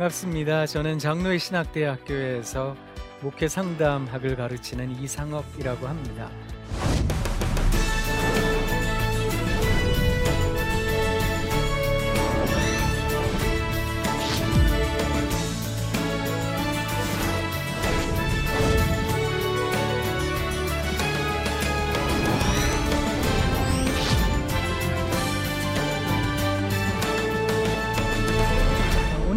반갑습니다. 0.00 0.64
저는 0.64 0.98
장로의 0.98 1.38
신학대학교에서 1.38 2.74
목회 3.20 3.48
상담학을 3.48 4.34
가르치는 4.34 4.92
이상업이라고 4.92 5.86
합니다. 5.86 6.30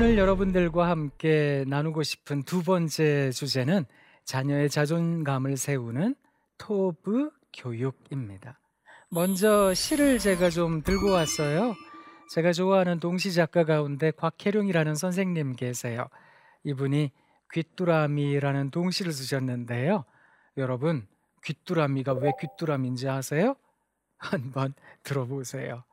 오늘 0.03 0.17
여러분들과 0.17 0.89
함께 0.89 1.63
나누고 1.66 2.03
싶은 2.03 2.43
두 2.43 2.62
번째 2.62 3.32
주제는 3.32 3.85
자녀의 4.26 4.70
자존감을 4.70 5.55
세우는 5.55 6.15
토브 6.57 7.32
교육입니다. 7.54 8.59
먼저 9.09 9.74
시를 9.74 10.20
제가 10.20 10.49
좀 10.49 10.84
들고 10.84 11.09
왔어요. 11.09 11.74
제가 12.31 12.51
좋아하는 12.51 12.99
동시 12.99 13.31
작가 13.31 13.63
가운데 13.63 14.12
곽혜룡이라는 14.12 14.93
선생님 14.96 15.55
계세요. 15.55 16.09
이분이 16.65 17.13
귀뚜라미라는 17.54 18.71
동시를 18.71 19.13
쓰셨는데요. 19.13 20.04
여러분, 20.57 21.07
귀뚜라미가 21.46 22.12
왜 22.15 22.34
귀뚜라미인지 22.41 23.07
아세요? 23.07 23.55
한번 24.18 24.74
들어보세요. 25.04 25.85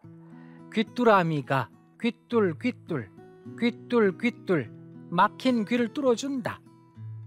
귀뚜라미가 0.74 1.68
귀뚤 2.00 2.58
귀뚤 2.58 3.19
귀뚤 3.58 4.18
귀뚤 4.18 4.70
막힌 5.10 5.64
귀를 5.64 5.92
뚫어준다. 5.92 6.60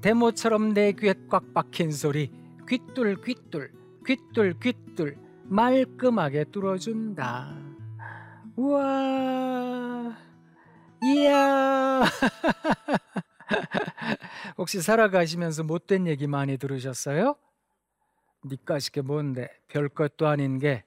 대모처럼 0.01 0.73
내 0.73 0.91
귀에 0.93 1.13
꽉 1.29 1.53
박힌 1.53 1.91
소리 1.91 2.31
귀뚤 2.67 3.21
귀뚤 3.23 3.69
귀뚤 4.05 4.59
귀뚤 4.59 5.17
말끔하게 5.45 6.45
뚫어준다. 6.45 7.57
우와 8.55 10.15
이야 11.03 12.03
혹시 14.57 14.81
살아가시면서 14.81 15.63
못된 15.63 16.07
얘기 16.07 16.27
많이 16.27 16.57
들으셨어요? 16.57 17.35
니까짓게 18.45 19.01
뭔데 19.01 19.49
별것도 19.67 20.27
아닌 20.27 20.59
게 20.59 20.85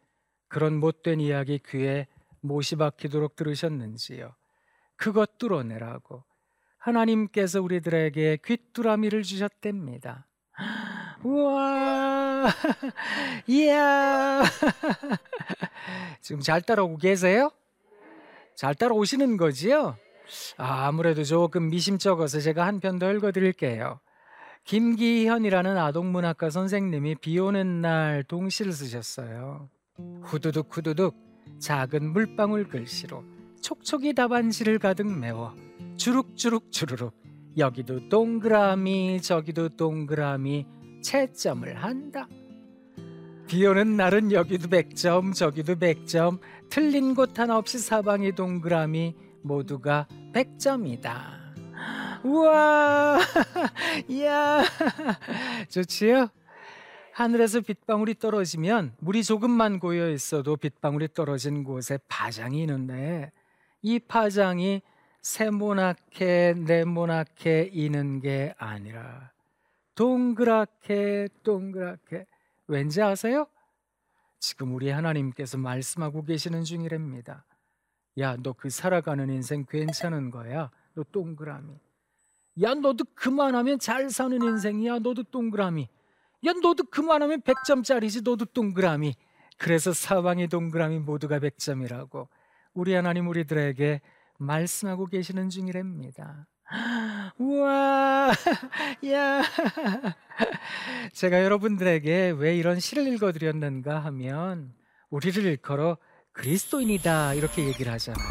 그런 0.48 0.78
못된 0.78 1.20
이야기 1.20 1.60
귀에 1.66 2.06
못이 2.40 2.76
박히도록 2.76 3.36
들으셨는지요? 3.36 4.34
그것 4.96 5.38
뚫어내라고 5.38 6.24
하나님께서 6.78 7.60
우리들에게 7.62 8.38
귀뚜라미를 8.44 9.22
주셨답니다. 9.22 10.26
우와, 11.24 12.46
이야. 13.48 14.42
지금 16.20 16.40
잘 16.40 16.62
따라오고 16.62 16.98
계세요? 16.98 17.50
잘 18.54 18.74
따라오시는 18.74 19.36
거지요? 19.36 19.96
아, 20.56 20.86
아무래도 20.86 21.24
조금 21.24 21.68
미심쩍어서 21.70 22.40
제가 22.40 22.66
한 22.66 22.80
편 22.80 22.98
더 22.98 23.12
읽어드릴게요. 23.12 24.00
김기현이라는 24.64 25.76
아동문학과 25.76 26.50
선생님이 26.50 27.16
비 27.16 27.38
오는 27.38 27.80
날 27.80 28.24
동시를 28.24 28.72
쓰셨어요. 28.72 29.68
후두둑 30.22 30.76
후두둑 30.76 31.14
작은 31.60 32.12
물방울 32.12 32.68
글씨로 32.68 33.22
촉촉이 33.66 34.14
답안지를 34.14 34.78
가득 34.78 35.08
메워 35.08 35.52
주룩주룩 35.96 36.70
주르륵 36.70 37.12
여기도 37.58 38.08
동그라미 38.08 39.20
저기도 39.20 39.70
동그라미 39.70 40.64
채점을 41.02 41.74
한다. 41.74 42.28
비 43.48 43.66
오는 43.66 43.96
날은 43.96 44.30
여기도 44.30 44.68
100점 44.68 45.34
저기도 45.34 45.74
100점 45.74 46.38
틀린 46.70 47.16
곳 47.16 47.36
하나 47.36 47.58
없이 47.58 47.80
사방이 47.80 48.36
동그라미 48.36 49.16
모두가 49.42 50.06
100점이다. 50.32 52.22
우와, 52.22 53.18
이야, 54.06 54.62
좋지요? 55.70 56.28
하늘에서 57.14 57.62
빗방울이 57.62 58.14
떨어지면 58.20 58.94
물이 59.00 59.24
조금만 59.24 59.80
고여 59.80 60.10
있어도 60.10 60.56
빗방울이 60.56 61.08
떨어진 61.14 61.64
곳에 61.64 61.98
파장이 62.06 62.60
있는데 62.60 63.32
이 63.86 64.00
파장이 64.00 64.82
세모나게 65.22 66.54
네모나게 66.66 67.70
이는 67.72 68.18
게 68.20 68.52
아니라 68.58 69.30
동그랗게 69.94 71.28
동그랗게 71.44 72.26
왠지 72.66 73.00
아세요? 73.00 73.46
지금 74.40 74.74
우리 74.74 74.90
하나님께서 74.90 75.56
말씀하고 75.58 76.24
계시는 76.24 76.64
중이랍니다. 76.64 77.44
야, 78.18 78.34
너 78.36 78.54
그 78.54 78.70
살아가는 78.70 79.30
인생 79.30 79.64
괜찮은 79.64 80.32
거야. 80.32 80.72
너 80.94 81.04
동그라미. 81.12 81.78
야, 82.62 82.74
너도 82.74 83.04
그만하면 83.14 83.78
잘 83.78 84.10
사는 84.10 84.42
인생이야. 84.42 84.98
너도 84.98 85.22
동그라미. 85.22 85.88
야, 86.46 86.52
너도 86.60 86.82
그만하면 86.90 87.40
100점짜리지. 87.42 88.24
너도 88.24 88.46
동그라미. 88.46 89.14
그래서 89.58 89.92
사방이 89.92 90.48
동그라미 90.48 90.98
모두가 90.98 91.38
100점이라고. 91.38 92.26
우리 92.76 92.92
하나님 92.92 93.26
우리들에게 93.26 94.02
말씀하고 94.38 95.06
계시는 95.06 95.48
중이랍니다. 95.48 96.46
우와, 97.38 98.32
야. 99.10 99.42
제가 101.14 101.42
여러분들에게 101.42 102.34
왜 102.36 102.54
이런 102.54 102.78
시를 102.78 103.08
읽어드렸는가 103.08 104.00
하면 104.00 104.74
우리를 105.08 105.42
일컬어 105.42 105.96
그리스도인이다 106.32 107.32
이렇게 107.32 107.66
얘기를 107.66 107.90
하잖아요. 107.92 108.28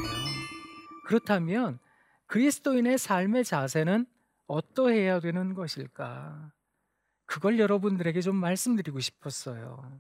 그렇다면 1.08 1.80
그리스도인의 2.28 3.00
삶의 3.00 3.46
자세는 3.46 4.06
어떠해야 4.46 5.22
되는 5.22 5.56
것일까? 5.56 6.52
그걸 7.26 7.58
여러분들에게 7.58 8.22
좀 8.22 8.36
말씀드리고 8.36 9.00
싶었어요. 9.00 10.00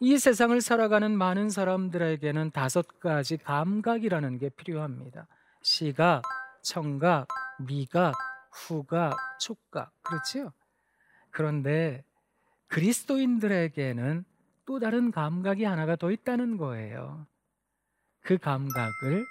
이 0.00 0.18
세상을 0.18 0.60
살아가는 0.60 1.16
많은 1.16 1.50
사람들에게는 1.50 2.50
다섯 2.50 3.00
가지 3.00 3.36
감각이라는 3.36 4.38
게 4.38 4.48
필요합니다. 4.50 5.26
시각, 5.62 6.22
청각, 6.62 7.28
미각, 7.60 8.14
후각, 8.52 9.16
촉각. 9.40 9.92
그렇지요? 10.02 10.52
그런데 11.30 12.04
그리스도인들에게는 12.68 14.24
또 14.66 14.78
다른 14.80 15.10
감각이 15.10 15.64
하나가 15.64 15.96
더 15.96 16.10
있다는 16.10 16.56
거예요. 16.56 17.26
그 18.20 18.38
감각을 18.38 19.24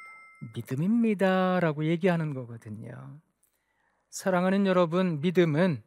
믿음입니다. 0.56 1.60
라고 1.60 1.86
얘기하는 1.86 2.34
거거든요. 2.34 3.20
사랑하는 4.10 4.68
여러분, 4.68 5.20
믿음은 5.22 5.82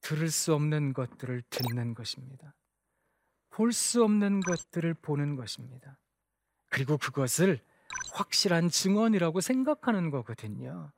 들을 0.00 0.30
수 0.30 0.54
없는 0.54 0.94
것들을 0.94 1.42
듣는 1.50 1.94
것입니다. 1.94 2.54
볼 3.52 3.72
수 3.72 4.02
없는 4.04 4.40
것들을 4.40 4.94
보는 4.94 5.36
것입니다. 5.36 5.98
그리고 6.70 6.96
그것을 6.96 7.60
확실한 8.14 8.68
증언이라고 8.70 9.40
생각하는 9.40 10.10
거거든요. 10.10 10.90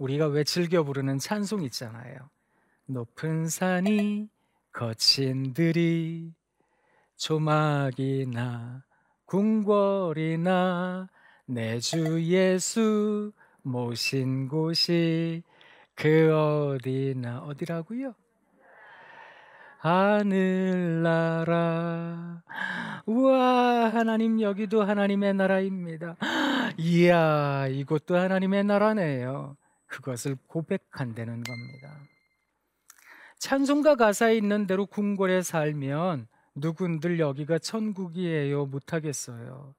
우리가 0.00 0.28
왜 0.28 0.44
즐겨 0.44 0.84
부르는 0.84 1.18
찬송 1.18 1.62
있잖아요. 1.64 2.30
높은 2.86 3.48
산이 3.48 4.28
거친 4.72 5.52
들이 5.54 6.32
조막이나 7.16 8.84
궁궐이나 9.26 11.08
내 11.46 11.80
주 11.80 12.22
예수 12.24 13.32
모신 13.62 14.48
곳이 14.48 15.42
그 15.94 16.32
어디나 16.32 17.40
어디라고요? 17.40 18.14
하늘나라. 19.78 21.52
우와, 23.06 23.90
하나님 23.94 24.40
여기도 24.40 24.82
하나님의 24.82 25.34
나라입니다. 25.34 26.16
이야, 26.78 27.68
이곳도 27.68 28.16
하나님의 28.16 28.64
나라네요. 28.64 29.56
그것을 29.86 30.36
고백한다는 30.48 31.44
겁니다. 31.44 31.96
찬송가 33.38 33.94
가사에 33.94 34.36
있는 34.36 34.66
대로 34.66 34.84
궁궐에 34.84 35.42
살면 35.42 36.26
누군들 36.56 37.20
여기가 37.20 37.58
천국이에요 37.58 38.66
못하겠어요. 38.66 39.76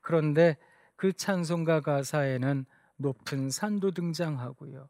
그런데 0.00 0.56
그 0.96 1.12
찬송가 1.12 1.80
가사에는 1.80 2.66
높은 2.96 3.50
산도 3.50 3.92
등장하고요. 3.92 4.88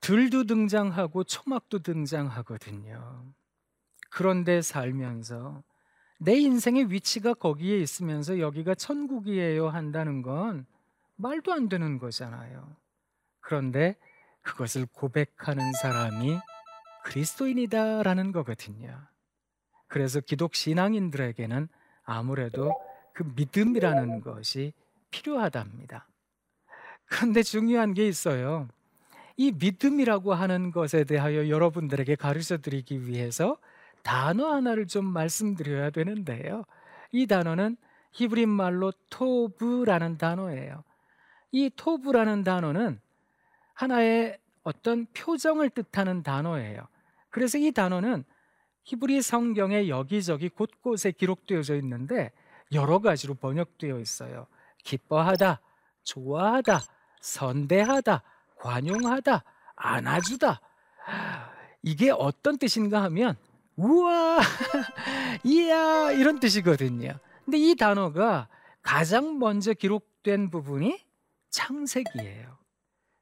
들도 0.00 0.44
등장하고 0.44 1.24
초막도 1.24 1.80
등장하거든요. 1.80 3.26
그런데 4.12 4.60
살면서 4.60 5.62
내 6.18 6.36
인생의 6.36 6.90
위치가 6.90 7.32
거기에 7.32 7.78
있으면서 7.78 8.38
여기가 8.38 8.74
천국이에요 8.74 9.68
한다는 9.68 10.20
건 10.20 10.66
말도 11.16 11.52
안 11.52 11.68
되는 11.68 11.98
거잖아요. 11.98 12.76
그런데 13.40 13.96
그것을 14.42 14.86
고백하는 14.92 15.72
사람이 15.80 16.38
그리스도인이다라는 17.04 18.32
거거든요. 18.32 19.00
그래서 19.88 20.20
기독 20.20 20.54
신앙인들에게는 20.54 21.68
아무래도 22.04 22.72
그 23.14 23.24
믿음이라는 23.34 24.20
것이 24.20 24.74
필요하답니다. 25.10 26.06
그런데 27.06 27.42
중요한 27.42 27.94
게 27.94 28.06
있어요. 28.06 28.68
이 29.36 29.52
믿음이라고 29.52 30.34
하는 30.34 30.70
것에 30.70 31.04
대하여 31.04 31.48
여러분들에게 31.48 32.14
가르쳐 32.16 32.58
드리기 32.58 33.06
위해서 33.06 33.58
단어 34.02 34.52
하나를 34.52 34.86
좀 34.86 35.04
말씀드려야 35.04 35.90
되는데요. 35.90 36.64
이 37.12 37.26
단어는 37.26 37.76
히브리 38.12 38.46
말로 38.46 38.92
토브라는 39.10 40.18
단어예요. 40.18 40.84
이 41.52 41.70
토브라는 41.74 42.44
단어는 42.44 43.00
하나의 43.74 44.38
어떤 44.62 45.06
표정을 45.14 45.70
뜻하는 45.70 46.22
단어예요. 46.22 46.86
그래서 47.30 47.58
이 47.58 47.72
단어는 47.72 48.24
히브리 48.84 49.22
성경에 49.22 49.88
여기저기 49.88 50.48
곳곳에 50.48 51.12
기록되어져 51.12 51.76
있는데 51.76 52.32
여러 52.72 52.98
가지로 52.98 53.34
번역되어 53.34 53.98
있어요. 54.00 54.46
기뻐하다, 54.84 55.60
좋아하다, 56.04 56.80
선대하다, 57.20 58.22
관용하다, 58.56 59.44
안아주다. 59.76 60.60
이게 61.82 62.10
어떤 62.10 62.58
뜻인가 62.58 63.02
하면 63.04 63.36
우와, 63.82 64.38
이야 65.42 66.12
이런 66.12 66.38
뜻이거든요. 66.38 67.18
근데 67.44 67.58
이 67.58 67.74
단어가 67.74 68.48
가장 68.80 69.40
먼저 69.40 69.72
기록된 69.72 70.50
부분이 70.50 71.04
창세기예요. 71.50 72.58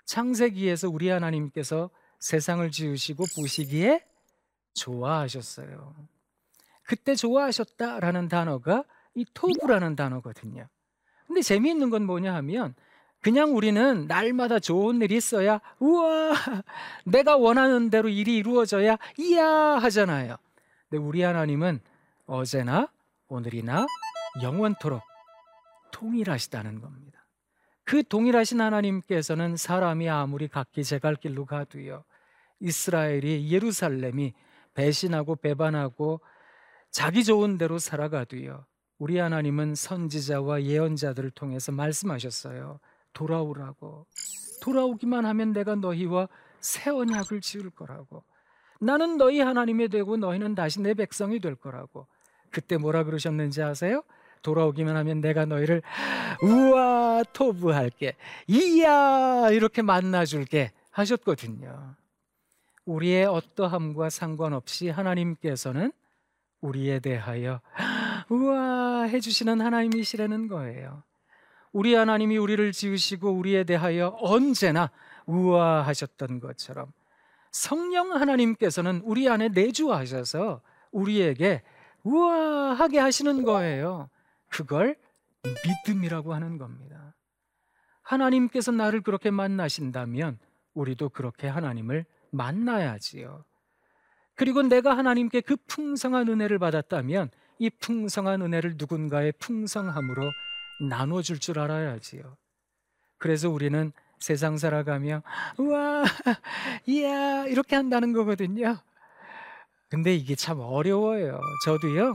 창세기에서 0.05 0.91
우리 0.91 1.09
하나님께서 1.09 1.89
세상을 2.19 2.71
지으시고 2.71 3.25
보시기에 3.37 4.05
좋아하셨어요. 4.75 5.95
그때 6.83 7.15
좋아하셨다라는 7.15 8.29
단어가 8.29 8.85
이 9.15 9.25
토부라는 9.33 9.97
단어거든요. 9.97 10.69
근데 11.27 11.41
재미있는 11.41 11.89
건 11.89 12.05
뭐냐 12.05 12.35
하면 12.35 12.75
그냥 13.23 13.57
우리는 13.57 14.07
날마다 14.07 14.59
좋은 14.59 15.01
일이 15.01 15.17
있어야 15.17 15.61
우와 15.79 16.35
내가 17.05 17.37
원하는 17.37 17.89
대로 17.89 18.09
일이 18.09 18.37
이루어져야 18.37 18.99
이야 19.19 19.49
하잖아요. 19.49 20.37
근데 20.91 21.03
우리 21.03 21.23
하나님은 21.23 21.81
어제나 22.27 22.89
오늘이나 23.29 23.87
영원토록 24.43 25.01
통일하시다는 25.93 26.81
겁니다. 26.81 27.25
그 27.85 28.03
동일하신 28.03 28.61
하나님께서는 28.61 29.57
사람이 29.57 30.09
아무리 30.09 30.49
각기 30.49 30.83
제갈 30.83 31.15
길로 31.15 31.47
가도요. 31.47 32.05
이스라엘이 32.59 33.51
예루살렘이 33.53 34.35
배신하고 34.75 35.37
배반하고 35.37 36.21
자기 36.91 37.23
좋은 37.23 37.57
대로 37.57 37.79
살아가도요. 37.79 38.67
우리 38.99 39.19
하나님은 39.19 39.77
선지자와 39.77 40.65
예언자들을 40.65 41.31
통해서 41.31 41.73
말씀하셨어요. 41.73 42.81
돌아오라고. 43.13 44.07
돌아오기만 44.63 45.25
하면 45.25 45.53
내가 45.53 45.77
너희와 45.77 46.29
새 46.61 46.91
언약을 46.91 47.41
지을 47.41 47.71
거라고. 47.71 48.25
나는 48.81 49.19
너희 49.19 49.41
하나님이 49.41 49.89
되고 49.89 50.17
너희는 50.17 50.55
다시 50.55 50.81
내 50.81 50.95
백성이 50.95 51.39
될 51.39 51.55
거라고. 51.55 52.07
그때 52.51 52.77
뭐라 52.77 53.05
그러셨는지 53.05 53.63
아세요? 53.63 54.03
돌아오기만 54.43 54.97
하면 54.97 55.21
내가 55.21 55.45
너희를 55.45 55.83
우와 56.43 57.23
토부할게. 57.33 58.17
이야 58.49 59.51
이렇게 59.51 59.83
만나줄게 59.83 60.73
하셨거든요. 60.91 61.95
우리의 62.87 63.27
어떠함과 63.27 64.11
상관없이 64.11 64.89
하나님께서는 64.89 65.93
우리에 66.63 67.01
대하여 67.01 67.61
우와 68.31 69.03
해주시는 69.05 69.61
하나님이시라는 69.61 70.49
거예요. 70.49 71.03
우리 71.73 71.95
하나님이 71.95 72.37
우리를 72.39 72.73
지으시고 72.73 73.31
우리에 73.31 73.65
대하여 73.65 74.17
언제나 74.21 74.91
우아하셨던 75.27 76.41
것처럼 76.41 76.93
성령 77.51 78.13
하나님께서는 78.13 79.03
우리 79.05 79.29
안에 79.29 79.49
내주하셔서 79.49 80.63
우리에게 80.93 81.63
우아하게 82.03 82.99
하시는 82.99 83.43
거예요. 83.43 84.09
그걸 84.49 84.97
믿음이라고 85.87 86.35
하는 86.35 86.59
겁니다. 86.59 87.15
하나님께서 88.03 88.73
나를 88.73 89.03
그렇게 89.03 89.31
만나신다면 89.31 90.39
우리도 90.75 91.11
그렇게 91.11 91.49
하나님을 91.49 92.05
만나야지요. 92.31 93.45
그리고 94.35 94.63
내가 94.63 94.97
하나님께 94.97 95.43
그 95.43 95.57
풍성한 95.67 96.29
은혜를 96.29 96.59
받았다면 96.59 97.31
이 97.59 97.69
풍성한 97.69 98.41
은혜를 98.41 98.75
누군가의 98.79 99.33
풍성함으로 99.39 100.31
나눠줄 100.89 101.41
줄 101.41 101.59
알아야지요. 101.59 102.37
그래서 103.19 103.51
우리는 103.51 103.93
세상 104.21 104.59
살아가며 104.59 105.23
우와 105.59 106.05
이야 106.87 107.47
이렇게 107.47 107.75
한다는 107.75 108.13
거거든요. 108.13 108.79
근데 109.89 110.15
이게 110.15 110.37
참 110.37 110.61
어려워요. 110.61 111.41
저도요. 111.65 112.15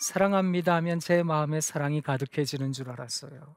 사랑합니다 0.00 0.74
하면 0.76 1.00
제 1.00 1.22
마음에 1.22 1.60
사랑이 1.60 2.00
가득해지는 2.00 2.72
줄 2.72 2.90
알았어요. 2.90 3.56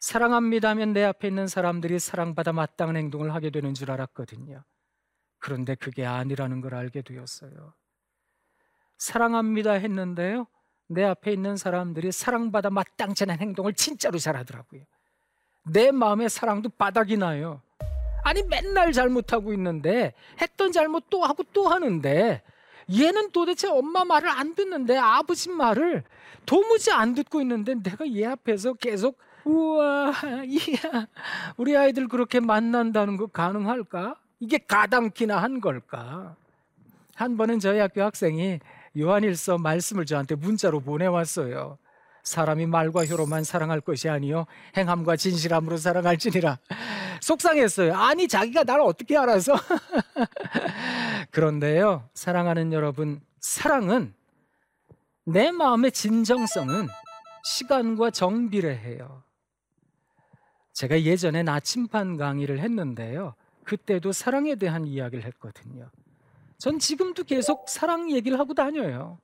사랑합니다 0.00 0.70
하면 0.70 0.92
내 0.92 1.02
앞에 1.02 1.28
있는 1.28 1.46
사람들이 1.46 1.98
사랑받아 1.98 2.52
마땅한 2.52 2.96
행동을 2.96 3.34
하게 3.34 3.50
되는 3.50 3.74
줄 3.74 3.90
알았거든요. 3.90 4.62
그런데 5.38 5.74
그게 5.74 6.06
아니라는 6.06 6.60
걸 6.60 6.74
알게 6.74 7.02
되었어요. 7.02 7.74
사랑합니다 8.96 9.72
했는데요. 9.72 10.46
내 10.88 11.04
앞에 11.04 11.32
있는 11.32 11.56
사람들이 11.56 12.12
사랑받아 12.12 12.70
마땅치 12.70 13.24
않은 13.24 13.38
행동을 13.40 13.74
진짜로 13.74 14.18
잘하더라고요. 14.18 14.84
내 15.64 15.90
마음의 15.90 16.28
사랑도 16.28 16.68
바닥이 16.68 17.16
나요. 17.16 17.60
아니 18.22 18.42
맨날 18.42 18.92
잘못하고 18.92 19.52
있는데 19.54 20.14
했던 20.40 20.72
잘못 20.72 21.04
또 21.10 21.22
하고 21.24 21.42
또 21.52 21.68
하는데 21.68 22.42
얘는 22.90 23.30
도대체 23.32 23.68
엄마 23.68 24.04
말을 24.04 24.28
안 24.28 24.54
듣는데 24.54 24.96
아버지 24.96 25.50
말을 25.50 26.04
도무지 26.46 26.90
안 26.90 27.14
듣고 27.14 27.40
있는데 27.42 27.74
내가 27.74 28.10
얘 28.12 28.26
앞에서 28.26 28.74
계속 28.74 29.18
우와 29.44 30.12
이야 30.46 31.06
우리 31.56 31.76
아이들 31.76 32.08
그렇게 32.08 32.40
만난다는 32.40 33.16
거 33.16 33.26
가능할까? 33.26 34.16
이게 34.40 34.58
가당키나 34.58 35.38
한 35.42 35.60
걸까? 35.60 36.36
한 37.14 37.36
번은 37.36 37.60
저희 37.60 37.78
학교 37.78 38.02
학생이 38.02 38.60
요한일서 38.98 39.58
말씀을 39.58 40.06
저한테 40.06 40.34
문자로 40.34 40.80
보내왔어요. 40.80 41.78
사람이 42.24 42.66
말과 42.66 43.06
혀로만 43.06 43.44
사랑할 43.44 43.80
것이 43.80 44.08
아니요 44.08 44.46
행함과 44.76 45.16
진실함으로 45.16 45.76
사랑할지니라. 45.76 46.58
속상했어요. 47.20 47.94
아니 47.94 48.26
자기가 48.26 48.64
나를 48.64 48.82
어떻게 48.82 49.16
알아서? 49.16 49.54
그런데요, 51.30 52.08
사랑하는 52.14 52.72
여러분, 52.72 53.20
사랑은 53.40 54.14
내 55.24 55.50
마음의 55.50 55.92
진정성은 55.92 56.88
시간과 57.44 58.10
정비례해요. 58.10 59.22
제가 60.72 61.02
예전에 61.02 61.42
나침반 61.42 62.16
강의를 62.16 62.58
했는데요. 62.58 63.34
그때도 63.64 64.12
사랑에 64.12 64.56
대한 64.56 64.86
이야기를 64.86 65.24
했거든요. 65.24 65.90
전 66.58 66.78
지금도 66.78 67.24
계속 67.24 67.68
사랑 67.68 68.10
얘기를 68.10 68.38
하고 68.38 68.54
다녀요. 68.54 69.18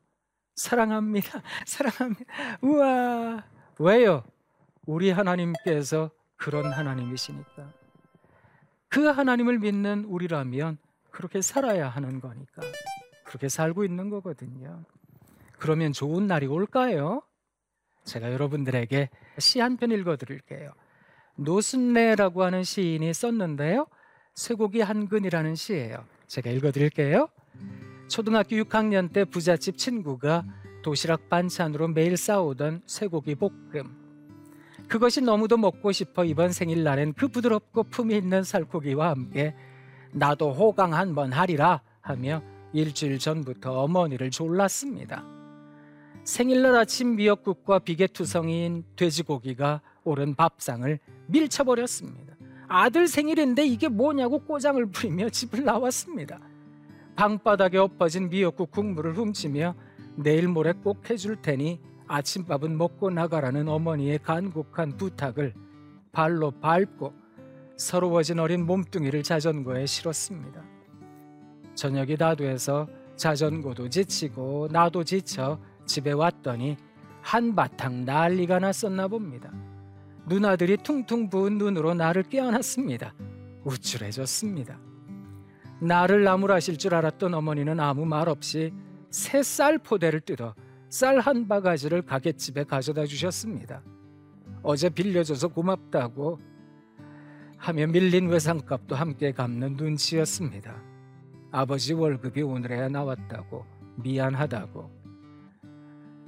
사랑합니다. 0.65 1.43
사랑합니다. 1.65 2.25
우와. 2.61 3.45
왜요? 3.79 4.25
우리 4.87 5.11
하나님께서 5.11 6.11
그런 6.37 6.71
하나님이시니까. 6.71 7.73
그 8.89 9.07
하나님을 9.07 9.59
믿는 9.59 10.05
우리라면 10.05 10.77
그렇게 11.11 11.41
살아야 11.41 11.89
하는 11.89 12.21
거니까. 12.21 12.61
그렇게 13.25 13.49
살고 13.49 13.85
있는 13.85 14.11
거거든요. 14.11 14.85
그러면 15.59 15.93
좋은 15.93 16.27
날이 16.27 16.47
올까요? 16.47 17.23
제가 18.05 18.33
여러분들에게 18.33 19.09
시 19.39 19.61
한 19.61 19.77
편 19.77 19.93
읽어 19.93 20.17
드릴게요. 20.17 20.73
노순례라고 21.37 22.43
하는 22.43 22.65
시인이 22.65 23.13
썼는데요. 23.15 23.87
쇠고기 24.35 24.81
한 24.83 25.09
근이라는 25.09 25.55
시예요. 25.55 26.05
제가 26.27 26.51
읽어 26.51 26.71
드릴게요. 26.71 27.29
초등학교 28.11 28.57
6학년 28.57 29.13
때 29.13 29.25
부잣집 29.25 29.79
친구가 29.79 30.45
도시락 30.83 31.29
반찬으로 31.29 31.87
매일 31.89 32.17
싸오던 32.17 32.83
쇠고기 32.85 33.37
볶음. 33.37 33.97
그것이 34.89 35.21
너무도 35.21 35.57
먹고 35.57 35.93
싶어 35.93 36.25
이번 36.25 36.51
생일날엔 36.51 37.13
그 37.13 37.29
부드럽고 37.29 37.85
품이 37.85 38.17
있는 38.17 38.43
살코기와 38.43 39.11
함께 39.11 39.55
나도 40.11 40.53
호강 40.53 40.93
한번 40.93 41.33
하리라 41.33 41.83
하며 42.01 42.43
일주일 42.73 43.21
전부터 43.21 43.81
어머니를 43.81 44.31
졸랐습니다. 44.31 45.25
생일날 46.25 46.75
아침 46.75 47.15
미역국과 47.15 47.79
비계투성이인 47.79 48.87
돼지고기가 48.97 49.83
오른 50.03 50.35
밥상을 50.35 50.99
밀쳐버렸습니다. 51.29 52.35
아들 52.67 53.07
생일인데 53.07 53.65
이게 53.67 53.87
뭐냐고 53.87 54.41
꼬장을 54.41 54.85
부리며 54.87 55.29
집을 55.29 55.65
나왔습니다. 55.65 56.41
방바닥에 57.17 57.79
엎어진 57.79 58.31
미역국 58.31 58.71
국물을 58.71 59.17
훔치며 59.17 59.75
내일 60.17 60.49
모레 60.49 60.73
꼭 60.83 61.09
해줄 61.11 61.37
테니 61.37 61.81
아침밥은 62.07 62.77
먹고 62.77 63.11
나가라는 63.11 63.69
어머니의 63.69 64.19
간곡한 64.19 64.97
부탁을 64.97 65.55
발로 66.13 66.51
밟고 66.51 67.13
서러워진 67.77 68.39
어린 68.41 68.67
몸뚱이를 68.67 69.23
자전거에 69.23 69.87
실었습니다. 69.87 70.63
저녁이 71.75 72.17
다 72.17 72.35
돼서 72.35 72.89
자전거도 73.17 73.89
지치고 73.89 74.69
나도 74.71 75.05
지쳐 75.05 75.59
집에 75.87 76.13
왔더니 76.13 76.77
한바탕 77.23 78.05
난리가 78.05 78.59
났었나 78.59 79.09
봅니다. 79.09 79.53
누나들이 80.27 80.79
퉁퉁 80.79 81.31
부은 81.31 81.59
눈으로 81.59 81.95
나를 81.95 82.23
깨어났습니다. 82.25 83.15
우쭐해졌습니다. 83.65 84.90
나를 85.81 86.25
나무라실 86.25 86.77
줄 86.77 86.95
알았던 86.95 87.35
어머니는 87.35 87.81
아무 87.81 88.05
말 88.05 88.29
없이 88.29 88.73
새 89.11 89.43
쌀 89.43 89.79
포대를 89.79 90.21
뜯어 90.21 90.55
쌀 90.89 91.19
한 91.21 91.49
바가지를 91.49 92.03
가게집에 92.03 92.65
가져다 92.65 93.07
주셨습니다. 93.07 93.83
어제 94.63 94.89
빌려줘서 94.89 95.49
고맙다고 95.49 96.39
하며 97.57 97.87
밀린 97.87 98.29
외상값도 98.29 98.95
함께 98.95 99.33
갚는 99.33 99.77
눈치였습니다. 99.77 100.83
아버지 101.53 101.95
월급이 101.95 102.43
오늘에야 102.43 102.89
나왔다고 102.89 103.65
미안하다고 103.97 104.91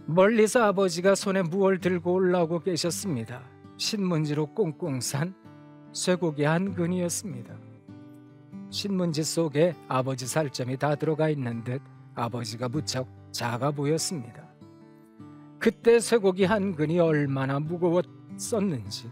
멀리서 0.06 0.64
아버지가 0.64 1.14
손에 1.14 1.42
무얼 1.42 1.78
들고 1.78 2.12
올라오고 2.12 2.60
계셨습니다. 2.60 3.42
신문지로 3.76 4.54
꽁꽁 4.54 5.00
산 5.00 5.34
쇠고기 5.92 6.44
한 6.44 6.74
근이었습니다. 6.74 7.61
신문지 8.72 9.22
속에 9.22 9.74
아버지 9.86 10.26
살점이 10.26 10.78
다 10.78 10.94
들어가 10.94 11.28
있는 11.28 11.62
듯 11.62 11.82
아버지가 12.14 12.70
무척 12.70 13.06
작아 13.30 13.70
보였습니다. 13.70 14.48
그때 15.58 16.00
쇠고기 16.00 16.44
한 16.44 16.74
근이 16.74 16.98
얼마나 16.98 17.60
무거웠었는지, 17.60 19.10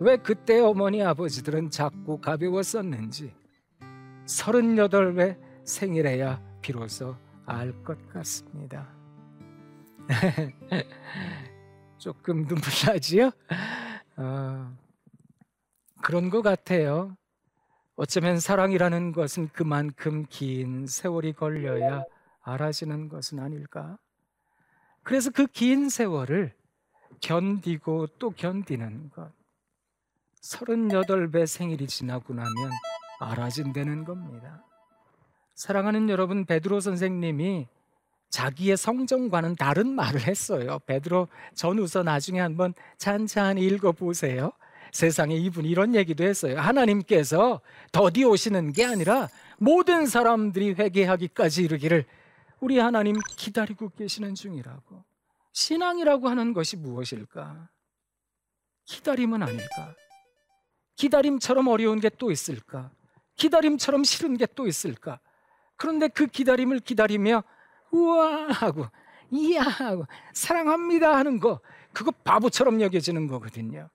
왜 0.00 0.16
그때 0.16 0.58
어머니 0.58 1.02
아버지들은 1.04 1.70
작고 1.70 2.20
가벼웠었는지, 2.20 3.32
서른여덟 4.26 5.20
회 5.20 5.38
생일에야 5.64 6.42
비로소 6.60 7.14
알 7.46 7.72
것 7.84 7.96
같습니다. 8.08 8.88
조금 11.96 12.46
눈물 12.46 12.64
나지요? 12.86 13.30
어, 14.16 14.76
그런 16.02 16.28
것 16.28 16.42
같아요. 16.42 17.16
어쩌면 17.96 18.40
사랑이라는 18.40 19.12
것은 19.12 19.48
그만큼 19.52 20.26
긴 20.28 20.86
세월이 20.86 21.34
걸려야 21.34 22.04
알아지는 22.42 23.08
것은 23.08 23.38
아닐까? 23.38 23.98
그래서 25.02 25.30
그 25.30 25.46
긴 25.46 25.88
세월을 25.88 26.54
견디고 27.20 28.08
또 28.18 28.30
견디는 28.30 29.10
것. 29.10 29.32
38배 30.42 31.46
생일이 31.46 31.86
지나고 31.86 32.34
나면 32.34 32.52
알아진다는 33.20 34.04
겁니다. 34.04 34.64
사랑하는 35.54 36.10
여러분, 36.10 36.44
베드로 36.44 36.80
선생님이 36.80 37.68
자기의 38.28 38.76
성정과는 38.76 39.54
다른 39.54 39.88
말을 39.94 40.26
했어요. 40.26 40.80
베드로 40.86 41.28
전후서 41.54 42.02
나중에 42.02 42.40
한번 42.40 42.74
찬찬히 42.98 43.62
읽어보세요. 43.64 44.50
세상에 44.94 45.34
이분 45.34 45.64
이런 45.64 45.96
얘기도 45.96 46.22
했어요. 46.22 46.56
하나님께서 46.60 47.60
더디 47.90 48.22
오시는 48.22 48.72
게 48.72 48.84
아니라 48.84 49.28
모든 49.58 50.06
사람들이 50.06 50.74
회개하기까지 50.74 51.64
이르기를 51.64 52.04
우리 52.60 52.78
하나님 52.78 53.16
기다리고 53.36 53.88
계시는 53.88 54.36
중이라고. 54.36 55.02
신앙이라고 55.52 56.28
하는 56.28 56.52
것이 56.52 56.76
무엇일까? 56.76 57.68
기다림은 58.84 59.42
아닐까? 59.42 59.94
기다림처럼 60.94 61.66
어려운 61.66 61.98
게 61.98 62.08
또 62.10 62.30
있을까? 62.30 62.92
기다림처럼 63.34 64.04
싫은 64.04 64.36
게 64.36 64.46
또 64.54 64.68
있을까? 64.68 65.18
그런데 65.76 66.06
그 66.06 66.28
기다림을 66.28 66.78
기다리며 66.78 67.42
우와 67.90 68.46
하고 68.52 68.86
이야 69.32 69.62
하고 69.62 70.06
사랑합니다 70.32 71.16
하는 71.16 71.40
거 71.40 71.58
그거 71.92 72.12
바보처럼 72.12 72.80
여겨지는 72.80 73.26
거거든요. 73.26 73.88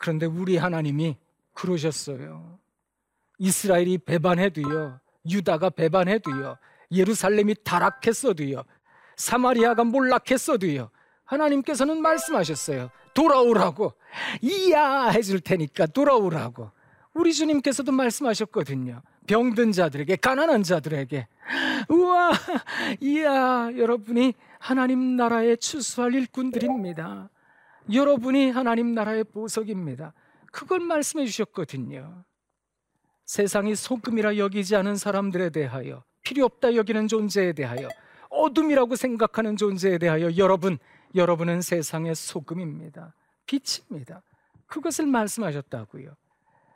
그런데 0.00 0.24
우리 0.24 0.56
하나님이 0.56 1.18
그러셨어요. 1.52 2.58
이스라엘이 3.38 3.98
배반해도요. 3.98 4.98
유다가 5.30 5.68
배반해도요. 5.68 6.56
예루살렘이 6.90 7.54
타락했어도요. 7.62 8.64
사마리아가 9.16 9.84
몰락했어도요. 9.84 10.90
하나님께서는 11.24 12.00
말씀하셨어요. 12.00 12.90
돌아오라고. 13.12 13.92
이야 14.40 15.08
해줄 15.08 15.40
테니까 15.40 15.86
돌아오라고. 15.86 16.70
우리 17.12 17.34
주님께서도 17.34 17.92
말씀하셨거든요. 17.92 19.02
병든 19.26 19.72
자들에게, 19.72 20.16
가난한 20.16 20.62
자들에게. 20.62 21.28
우와, 21.90 22.32
이야, 23.00 23.70
여러분이 23.76 24.32
하나님 24.58 25.16
나라에 25.16 25.56
추수할 25.56 26.14
일꾼들입니다. 26.14 27.28
여러분이 27.92 28.50
하나님 28.50 28.94
나라의 28.94 29.24
보석입니다. 29.24 30.12
그걸 30.52 30.80
말씀해 30.80 31.26
주셨거든요. 31.26 32.24
세상이 33.24 33.74
소금이라 33.76 34.36
여기지 34.38 34.74
않은 34.76 34.96
사람들에 34.96 35.50
대하여, 35.50 36.02
필요 36.22 36.44
없다 36.44 36.74
여기는 36.74 37.08
존재에 37.08 37.52
대하여, 37.52 37.88
어둠이라고 38.28 38.96
생각하는 38.96 39.56
존재에 39.56 39.98
대하여 39.98 40.36
여러분, 40.36 40.78
여러분은 41.14 41.60
세상의 41.60 42.14
소금입니다. 42.14 43.14
빛입니다. 43.46 44.22
그것을 44.66 45.06
말씀하셨다고요. 45.06 46.14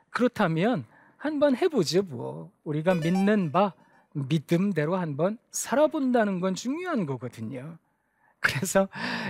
그렇다면 0.09 0.85
한번 1.17 1.55
해보죠, 1.55 2.03
뭐. 2.03 2.51
우리가 2.63 2.95
믿는 2.95 3.51
바, 3.51 3.73
믿음대로 4.13 4.95
한번 4.95 5.37
살아본다는 5.51 6.39
건 6.39 6.55
중요한 6.55 7.05
거거든요. 7.05 7.77
그래서 8.45 8.87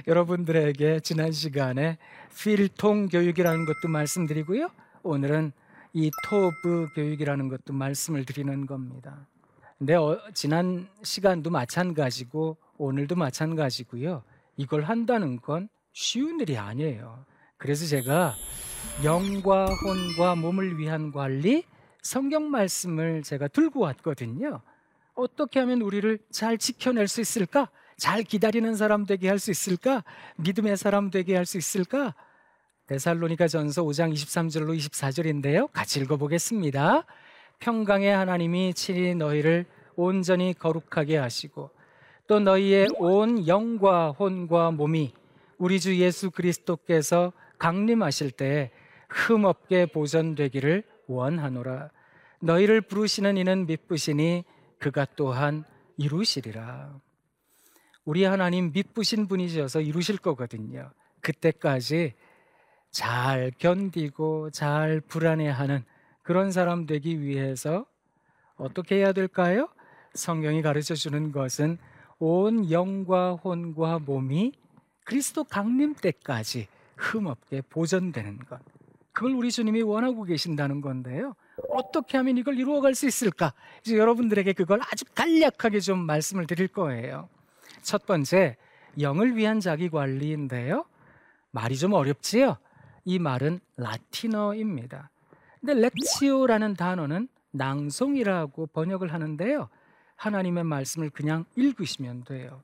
여러분들에게 0.07 0.99
지난 0.99 1.31
시간에 1.31 1.97
필통 2.37 3.07
교육이라는 3.07 3.65
것도 3.65 3.87
말씀드리고요. 3.87 4.69
오늘은 5.03 5.51
이 5.93 6.11
토브 6.25 6.89
교육이라는 6.95 7.47
것도 7.47 7.73
말씀을 7.73 8.25
드리는 8.25 8.65
겁니다. 8.65 9.27
근데 9.77 9.95
어, 9.95 10.19
지난 10.33 10.87
시간도 11.03 11.49
마찬가지고 11.49 12.57
오늘도 12.77 13.15
마찬가지고요. 13.15 14.23
이걸 14.57 14.83
한다는 14.83 15.39
건 15.41 15.69
쉬운 15.93 16.39
일이 16.39 16.57
아니에요. 16.57 17.25
그래서 17.57 17.85
제가 17.85 18.33
영과 19.03 19.65
혼과 19.65 20.35
몸을 20.35 20.77
위한 20.77 21.11
관리 21.11 21.63
성경 22.01 22.51
말씀을 22.51 23.23
제가 23.23 23.47
들고 23.47 23.79
왔거든요. 23.79 24.61
어떻게 25.15 25.59
하면 25.61 25.81
우리를 25.81 26.19
잘 26.29 26.57
지켜낼 26.57 27.07
수 27.07 27.21
있을까? 27.21 27.69
잘 27.97 28.23
기다리는 28.23 28.75
사람 28.75 29.05
되게 29.05 29.29
할 29.29 29.39
수 29.39 29.51
있을까? 29.51 30.03
믿음의 30.37 30.77
사람 30.77 31.09
되게 31.09 31.35
할 31.35 31.45
수 31.45 31.57
있을까? 31.57 32.13
데살로니가 32.87 33.47
전서 33.47 33.83
5장 33.83 34.13
23절로 34.13 34.77
24절인데요. 34.77 35.71
같이 35.71 35.99
읽어보겠습니다. 36.01 37.05
평강의 37.59 38.15
하나님이 38.15 38.73
친히 38.73 39.15
너희를 39.15 39.65
온전히 39.95 40.53
거룩하게 40.53 41.17
하시고 41.17 41.71
또 42.27 42.39
너희의 42.39 42.87
온 42.97 43.47
영과 43.47 44.11
혼과 44.11 44.71
몸이 44.71 45.13
우리 45.57 45.79
주 45.79 45.95
예수 45.97 46.31
그리스도께서 46.31 47.31
강림하실 47.57 48.31
때 48.31 48.71
흠없게 49.09 49.87
보존되기를 49.87 50.83
원하노라. 51.07 51.89
너희를 52.41 52.81
부르시는 52.81 53.37
이는 53.37 53.65
미쁘시니 53.65 54.43
그가 54.79 55.05
또한 55.15 55.63
이루시리라. 55.97 56.99
우리 58.05 58.23
하나님 58.23 58.71
미쁘신 58.71 59.27
분이셔서 59.27 59.81
이루실 59.81 60.19
거거든요. 60.19 60.91
그때까지 61.21 62.13
잘 62.91 63.51
견디고 63.57 64.51
잘 64.51 65.01
불안해하는 65.01 65.83
그런 66.21 66.51
사람 66.51 66.85
되기 66.85 67.19
위해서 67.21 67.85
어떻게 68.57 68.97
해야 68.97 69.11
될까요? 69.11 69.67
성경이 70.13 70.61
가르쳐 70.61 70.93
주는 70.93 71.31
것은 71.31 71.77
온 72.19 72.71
영과 72.71 73.33
혼과 73.33 73.99
몸이 73.99 74.53
그리스도 75.03 75.43
강림 75.43 75.95
때까지 75.95 76.67
흠없게 76.95 77.63
보존되는 77.69 78.37
것. 78.39 78.59
그걸 79.11 79.31
우리 79.31 79.51
주님이 79.51 79.81
원하고 79.81 80.23
계신다는 80.23 80.81
건데요. 80.81 81.35
어떻게 81.69 82.17
하면 82.17 82.37
이걸 82.37 82.57
이루어갈 82.59 82.95
수 82.95 83.07
있을까? 83.07 83.53
이제 83.81 83.97
여러분들에게 83.97 84.53
그걸 84.53 84.79
아주 84.91 85.05
간략하게 85.15 85.79
좀 85.79 85.99
말씀을 85.99 86.47
드릴 86.47 86.67
거예요. 86.67 87.29
첫 87.81 88.05
번째, 88.05 88.57
영을 88.99 89.35
위한 89.35 89.59
자기 89.59 89.89
관리인데요. 89.89 90.85
말이 91.51 91.77
좀 91.77 91.93
어렵지요? 91.93 92.57
이 93.05 93.19
말은 93.19 93.59
라틴어입니다. 93.77 95.09
근데 95.59 95.73
렉치오라는 95.73 96.75
단어는 96.75 97.27
낭송이라고 97.51 98.67
번역을 98.67 99.13
하는데요. 99.13 99.69
하나님의 100.15 100.63
말씀을 100.63 101.09
그냥 101.09 101.45
읽으시면 101.55 102.23
돼요. 102.23 102.61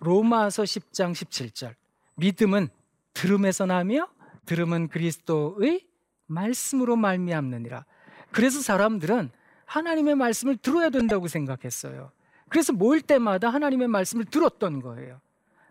로마서 0.00 0.64
10장 0.64 1.12
17절. 1.12 1.74
믿음은 2.16 2.68
들음에서 3.14 3.66
나며 3.66 4.08
들음은 4.46 4.88
그리스도의 4.88 5.86
말씀으로 6.26 6.96
말미암느니라. 6.96 7.84
그래서 8.30 8.60
사람들은 8.60 9.30
하나님의 9.66 10.14
말씀을 10.14 10.56
들어야 10.56 10.90
된다고 10.90 11.28
생각했어요. 11.28 12.10
그래서 12.50 12.72
모일 12.74 13.00
때마다 13.00 13.48
하나님의 13.48 13.88
말씀을 13.88 14.26
들었던 14.26 14.82
거예요. 14.82 15.20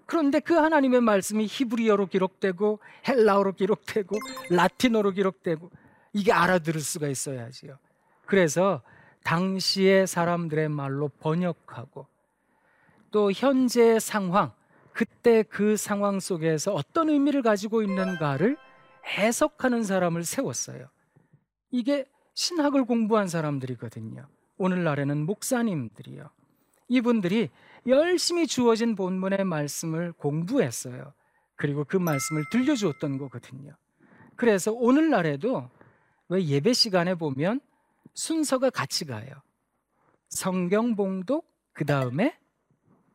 그런데 0.07 0.39
그 0.39 0.55
하나님의 0.55 1.01
말씀이 1.01 1.45
히브리어로 1.48 2.07
기록되고 2.07 2.79
헬라어로 3.07 3.53
기록되고 3.53 4.17
라틴어로 4.50 5.12
기록되고 5.12 5.69
이게 6.13 6.31
알아들을 6.31 6.81
수가 6.81 7.07
있어야지요. 7.09 7.77
그래서 8.25 8.81
당시의 9.24 10.07
사람들의 10.07 10.69
말로 10.69 11.09
번역하고 11.19 12.07
또 13.12 13.31
현재 13.31 14.00
상황, 14.00 14.51
그때 14.93 15.43
그 15.43 15.77
상황 15.77 16.19
속에서 16.19 16.74
어떤 16.74 17.09
의미를 17.09 17.41
가지고 17.41 17.83
있는가를 17.83 18.57
해석하는 19.05 19.83
사람을 19.83 20.24
세웠어요. 20.24 20.88
이게 21.71 22.05
신학을 22.33 22.86
공부한 22.86 23.27
사람들이거든요. 23.27 24.25
오늘날에는 24.57 25.25
목사님들이요. 25.25 26.29
이분들이 26.89 27.50
열심히 27.88 28.46
주어진 28.48 28.96
본문의 28.96 29.46
말씀을 29.46 30.12
공부했어요. 30.13 31.13
그리고 31.55 31.86
그 31.86 31.96
말씀을 31.98 32.43
들려주었던 32.51 33.17
거거든요. 33.17 33.72
그래서 34.36 34.72
오늘날에도 34.74 35.69
왜 36.27 36.43
예배 36.46 36.74
시간에 36.74 37.15
보면 37.15 37.62
순서가 38.13 38.69
같이 38.69 39.05
가요. 39.05 39.29
성경 40.29 40.96
봉독, 40.96 41.46
그 41.74 41.86
다음에 41.86 42.38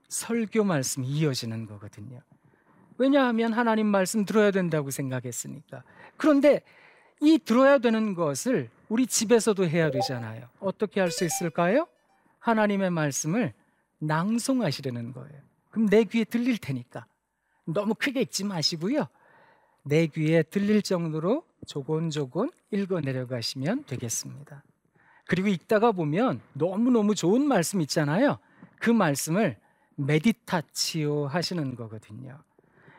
설교 0.09 0.64
말씀이 0.64 1.07
이어지는 1.07 1.66
거거든요. 1.66 2.21
왜냐하면 2.97 3.52
하나님 3.52 3.87
말씀 3.87 4.25
들어야 4.25 4.50
된다고 4.50 4.90
생각했으니까. 4.90 5.83
그런데 6.16 6.62
이 7.21 7.38
들어야 7.38 7.78
되는 7.78 8.14
것을 8.14 8.71
우리 8.88 9.07
집에서도 9.07 9.66
해야 9.66 9.90
되잖아요. 9.90 10.49
어떻게 10.61 11.00
할 11.00 11.11
수 11.11 11.25
있을까요? 11.25 11.88
하나님의 12.38 12.90
말씀을 12.90 13.54
낭송하시려는 13.99 15.13
거예요. 15.13 15.43
그럼 15.71 15.89
내 15.89 16.05
귀에 16.05 16.25
들릴 16.25 16.59
테니까. 16.59 17.07
너무 17.67 17.95
크게 17.95 18.23
읽지 18.23 18.45
마시고요. 18.45 19.07
내 19.83 20.07
귀에 20.07 20.43
들릴 20.43 20.83
정도로 20.83 21.45
조곤조곤 21.67 22.51
읽어 22.71 23.01
내려가시면 23.01 23.85
되겠습니다. 23.85 24.63
그리고 25.27 25.49
읽다가 25.49 25.93
보면 25.93 26.41
너무너무 26.52 27.15
좋은 27.15 27.47
말씀 27.47 27.80
있잖아요. 27.80 28.39
그 28.78 28.91
말씀을 28.91 29.59
메디타치오 29.97 31.26
하시는 31.26 31.75
거거든요. 31.76 32.39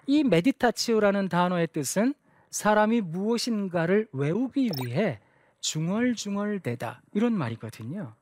이 0.08 0.24
메디타치오라는 0.24 1.30
단어의 1.30 1.68
뜻은 1.68 2.14
사람이 2.50 3.02
무엇인가를 3.02 4.08
외우기 4.12 4.72
위해 4.84 5.20
중얼중얼대다 5.60 7.02
이런 7.14 7.34
말이거든요. 7.34 8.16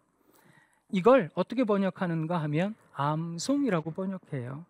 이걸 0.94 1.32
어떻게 1.34 1.64
번역하는가 1.64 2.40
하면 2.44 2.76
암송이라고 2.94 3.92
번역해요. 3.92 4.64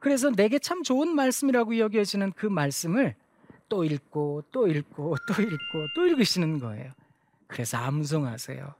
그래서 0.00 0.30
내게 0.30 0.58
참 0.58 0.82
좋은 0.82 1.14
말씀이라고 1.14 1.78
여겨지는 1.78 2.32
그 2.32 2.46
말씀을 2.46 3.14
또 3.68 3.84
읽고 3.84 4.42
또 4.50 4.66
읽고 4.66 5.16
또 5.28 5.42
읽고 5.42 5.86
또 5.94 6.06
읽으시는 6.06 6.58
거예요. 6.58 6.92
그래서 7.46 7.78
암송하세요. 7.78 8.74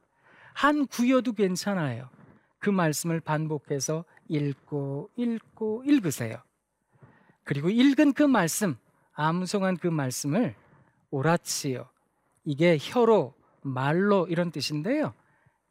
한 0.53 0.87
구여도 0.89 1.33
괜찮아요. 1.33 2.09
그 2.59 2.71
말씀을 2.71 3.21
반복해서 3.21 4.05
읽고 4.27 5.11
읽고 5.15 5.85
읽으세요. 5.87 6.39
그리고 7.45 7.71
읽은 7.71 8.15
그 8.15 8.25
말씀, 8.25 8.77
암송한 9.13 9.77
그 9.77 9.87
말씀을 9.87 10.57
오라치요. 11.11 11.89
이게 12.45 12.79
혀로, 12.81 13.33
말로 13.63 14.27
이런 14.27 14.51
뜻인데요. 14.51 15.15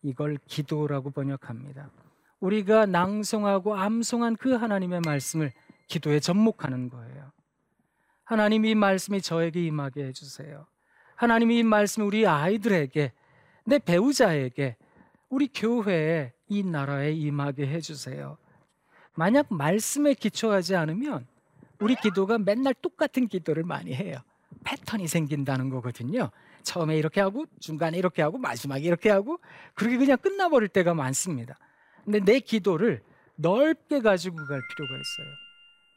이걸 0.08 0.38
기도라고 0.48 1.12
번역합니다. 1.12 1.90
우리가 2.40 2.86
낭송하고 2.86 3.76
암송한 3.76 4.38
그 4.38 4.54
하나님의 4.54 5.02
말씀을 5.02 5.52
기도에 5.88 6.20
접목하는 6.22 6.90
거예요. 6.90 7.32
하나님 8.24 8.66
이 8.66 8.74
말씀이 8.74 9.22
저에게 9.22 9.66
임하게 9.66 10.06
해주세요. 10.06 10.66
하나님 11.16 11.52
이 11.52 11.64
말씀이 11.64 12.06
우리 12.06 12.26
아이들에게, 12.26 13.12
내 13.66 13.80
배우자에게, 13.80 14.78
우리 15.30 15.48
교회에, 15.48 16.32
이 16.48 16.64
나라에 16.64 17.12
임하게 17.12 17.68
해주세요. 17.68 18.38
만약 19.14 19.48
말씀에 19.50 20.14
기초하지 20.14 20.76
않으면 20.76 21.28
우리 21.80 21.96
기도가 21.96 22.38
맨날 22.38 22.74
똑같은 22.76 23.28
기도를 23.28 23.64
많이 23.64 23.94
해요. 23.94 24.20
패턴이 24.64 25.08
생긴다는 25.08 25.70
거거든요. 25.70 26.32
처음에 26.68 26.98
이렇게 26.98 27.22
하고 27.22 27.46
중간에 27.60 27.98
이렇게 27.98 28.22
하고 28.22 28.38
마지막에 28.38 28.84
이렇게 28.84 29.10
하고 29.10 29.40
그렇게 29.74 29.98
그냥 29.98 30.18
끝나버릴 30.18 30.68
때가 30.68 30.94
많습니다. 30.94 31.58
근데 32.04 32.20
내 32.20 32.40
기도를 32.40 33.02
넓게 33.36 34.02
가지고 34.02 34.36
갈 34.36 34.62
필요가 34.68 34.94
있어요. 34.96 35.36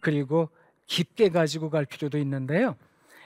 그리고 0.01 0.49
깊게 0.87 1.31
가지고 1.31 1.71
갈 1.71 1.85
필요도 1.85 2.19
있는데요. 2.19 2.77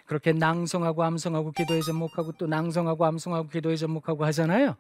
그렇게 0.07 0.33
낭송하고 0.33 1.03
암송하고 1.03 1.53
기도에 1.53 1.81
접목하고 1.83 2.33
또 2.33 2.47
낭송하고 2.47 3.05
암송하고 3.05 3.49
기도에 3.49 3.77
접목하고 3.77 4.25
하잖아요. 4.27 4.77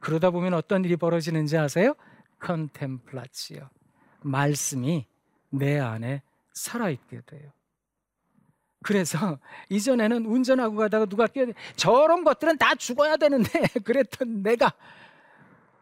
그러다 0.00 0.30
보면 0.30 0.54
어떤 0.54 0.84
일이 0.84 0.96
벌어지는지 0.96 1.56
아세요? 1.56 1.94
컨템플라치요. 2.40 3.68
말씀이 4.22 5.06
내 5.50 5.78
안에 5.78 6.22
살아있게 6.52 7.22
돼요. 7.26 7.52
그래서 8.82 9.38
이전에는 9.68 10.26
운전하고 10.26 10.76
가다가 10.76 11.06
누가 11.06 11.26
끼어 11.26 11.46
저런 11.76 12.24
것들은 12.24 12.58
다 12.58 12.74
죽어야 12.74 13.16
되는데 13.16 13.48
그랬던 13.84 14.42
내가 14.42 14.72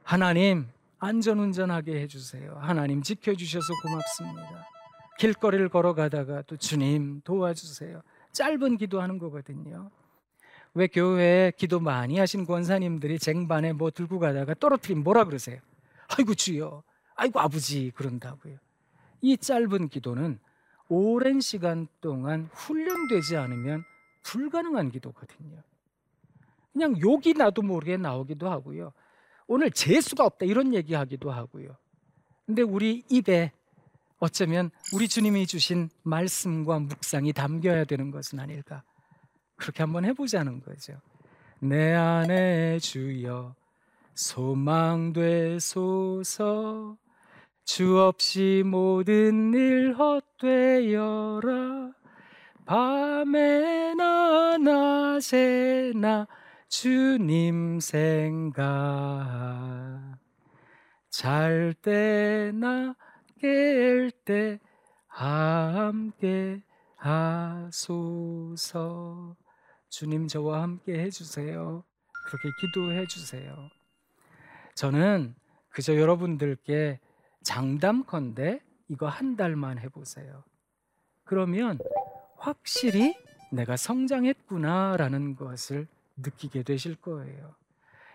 하나님 0.02 0.66
안전 0.98 1.38
운전하게 1.38 2.00
해주세요. 2.02 2.58
하나님 2.60 3.02
지켜주셔서 3.02 3.72
고맙습니다. 3.82 4.66
길거리를 5.18 5.68
걸어가다가 5.68 6.42
또 6.42 6.56
주님 6.56 7.20
도와주세요. 7.24 8.02
짧은 8.32 8.76
기도하는 8.76 9.18
거거든요. 9.18 9.90
왜 10.74 10.86
교회에 10.86 11.52
기도 11.56 11.80
많이 11.80 12.18
하신 12.18 12.46
권사님들이 12.46 13.18
쟁반에 13.18 13.72
뭐 13.72 13.90
들고 13.90 14.18
가다가 14.18 14.54
떨어뜨리면 14.54 15.02
뭐라 15.02 15.24
그러세요? 15.24 15.58
아이고 16.16 16.34
주여, 16.34 16.82
아이고 17.16 17.40
아버지 17.40 17.90
그런다고요. 17.94 18.56
이 19.22 19.36
짧은 19.36 19.88
기도는 19.88 20.38
오랜 20.90 21.40
시간 21.40 21.86
동안 22.00 22.50
훈련되지 22.52 23.36
않으면 23.36 23.84
불가능한 24.24 24.90
기도거든요. 24.90 25.62
그냥 26.72 27.00
욕이 27.00 27.34
나도 27.34 27.62
모르게 27.62 27.96
나오기도 27.96 28.50
하고요. 28.50 28.92
오늘 29.46 29.70
재수가 29.70 30.26
없다 30.26 30.46
이런 30.46 30.74
얘기하기도 30.74 31.30
하고요. 31.30 31.76
근데 32.44 32.62
우리 32.62 33.04
입에 33.08 33.52
어쩌면 34.18 34.72
우리 34.92 35.06
주님이 35.06 35.46
주신 35.46 35.88
말씀과 36.02 36.80
묵상이 36.80 37.32
담겨야 37.32 37.84
되는 37.84 38.10
것은 38.10 38.40
아닐까. 38.40 38.82
그렇게 39.54 39.84
한번 39.84 40.04
해보자는 40.04 40.60
거죠. 40.60 41.00
내 41.60 41.94
안에 41.94 42.80
주여 42.80 43.54
소망되소서 44.14 45.60
주 47.72 48.00
없이 48.00 48.64
모든 48.66 49.54
일 49.54 49.94
헛되어라. 49.94 51.92
밤에나 52.66 54.58
낮에나 54.58 56.26
주님 56.68 57.78
생각. 57.78 58.66
잘 61.10 61.72
때나 61.80 62.96
깰 63.40 64.10
때 64.24 64.58
함께 65.06 66.60
하소서. 66.96 67.76
주님 69.90 70.26
저와 70.26 70.62
함께 70.62 70.98
해주세요. 71.04 71.84
그렇게 72.26 72.48
기도해 72.60 73.06
주세요. 73.06 73.54
저는 74.74 75.36
그저 75.68 75.94
여러분들께 75.94 76.98
장담컨대 77.42 78.60
이거 78.88 79.08
한 79.08 79.36
달만 79.36 79.78
해보세요. 79.78 80.44
그러면 81.24 81.78
확실히 82.36 83.16
내가 83.52 83.76
성장했구나라는 83.76 85.36
것을 85.36 85.86
느끼게 86.16 86.62
되실 86.62 86.96
거예요. 86.96 87.54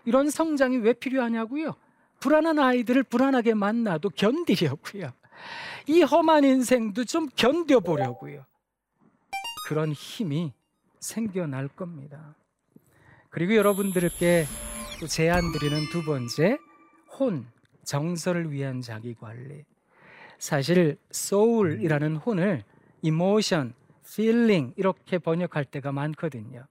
이런 0.04 0.30
성장이 0.30 0.78
왜 0.78 0.92
필요하냐고요? 0.92 1.74
불안한 2.20 2.58
아이들을 2.58 3.02
불안하게 3.04 3.54
만나도 3.54 4.10
견디려고요. 4.10 5.12
이 5.86 6.02
험한 6.02 6.44
인생도 6.44 7.04
좀 7.04 7.28
견뎌보려고요. 7.28 8.44
그런 9.68 9.92
힘이 9.92 10.52
생겨날 11.00 11.68
겁니다. 11.68 12.34
그리고 13.30 13.54
여러분들께 13.54 14.46
또 15.00 15.06
제안 15.06 15.52
드리는 15.52 15.84
두 15.90 16.04
번째 16.04 16.58
혼, 17.18 17.46
정서를 17.86 18.52
위한 18.52 18.82
자기 18.82 19.14
관리. 19.14 19.64
사실 20.38 20.98
soul이라는 21.10 22.16
혼을 22.16 22.62
emotion, 23.02 23.72
feeling 24.06 24.74
이렇게 24.76 25.18
번역할 25.18 25.64
때가 25.64 25.92
많거든요. 25.92 26.66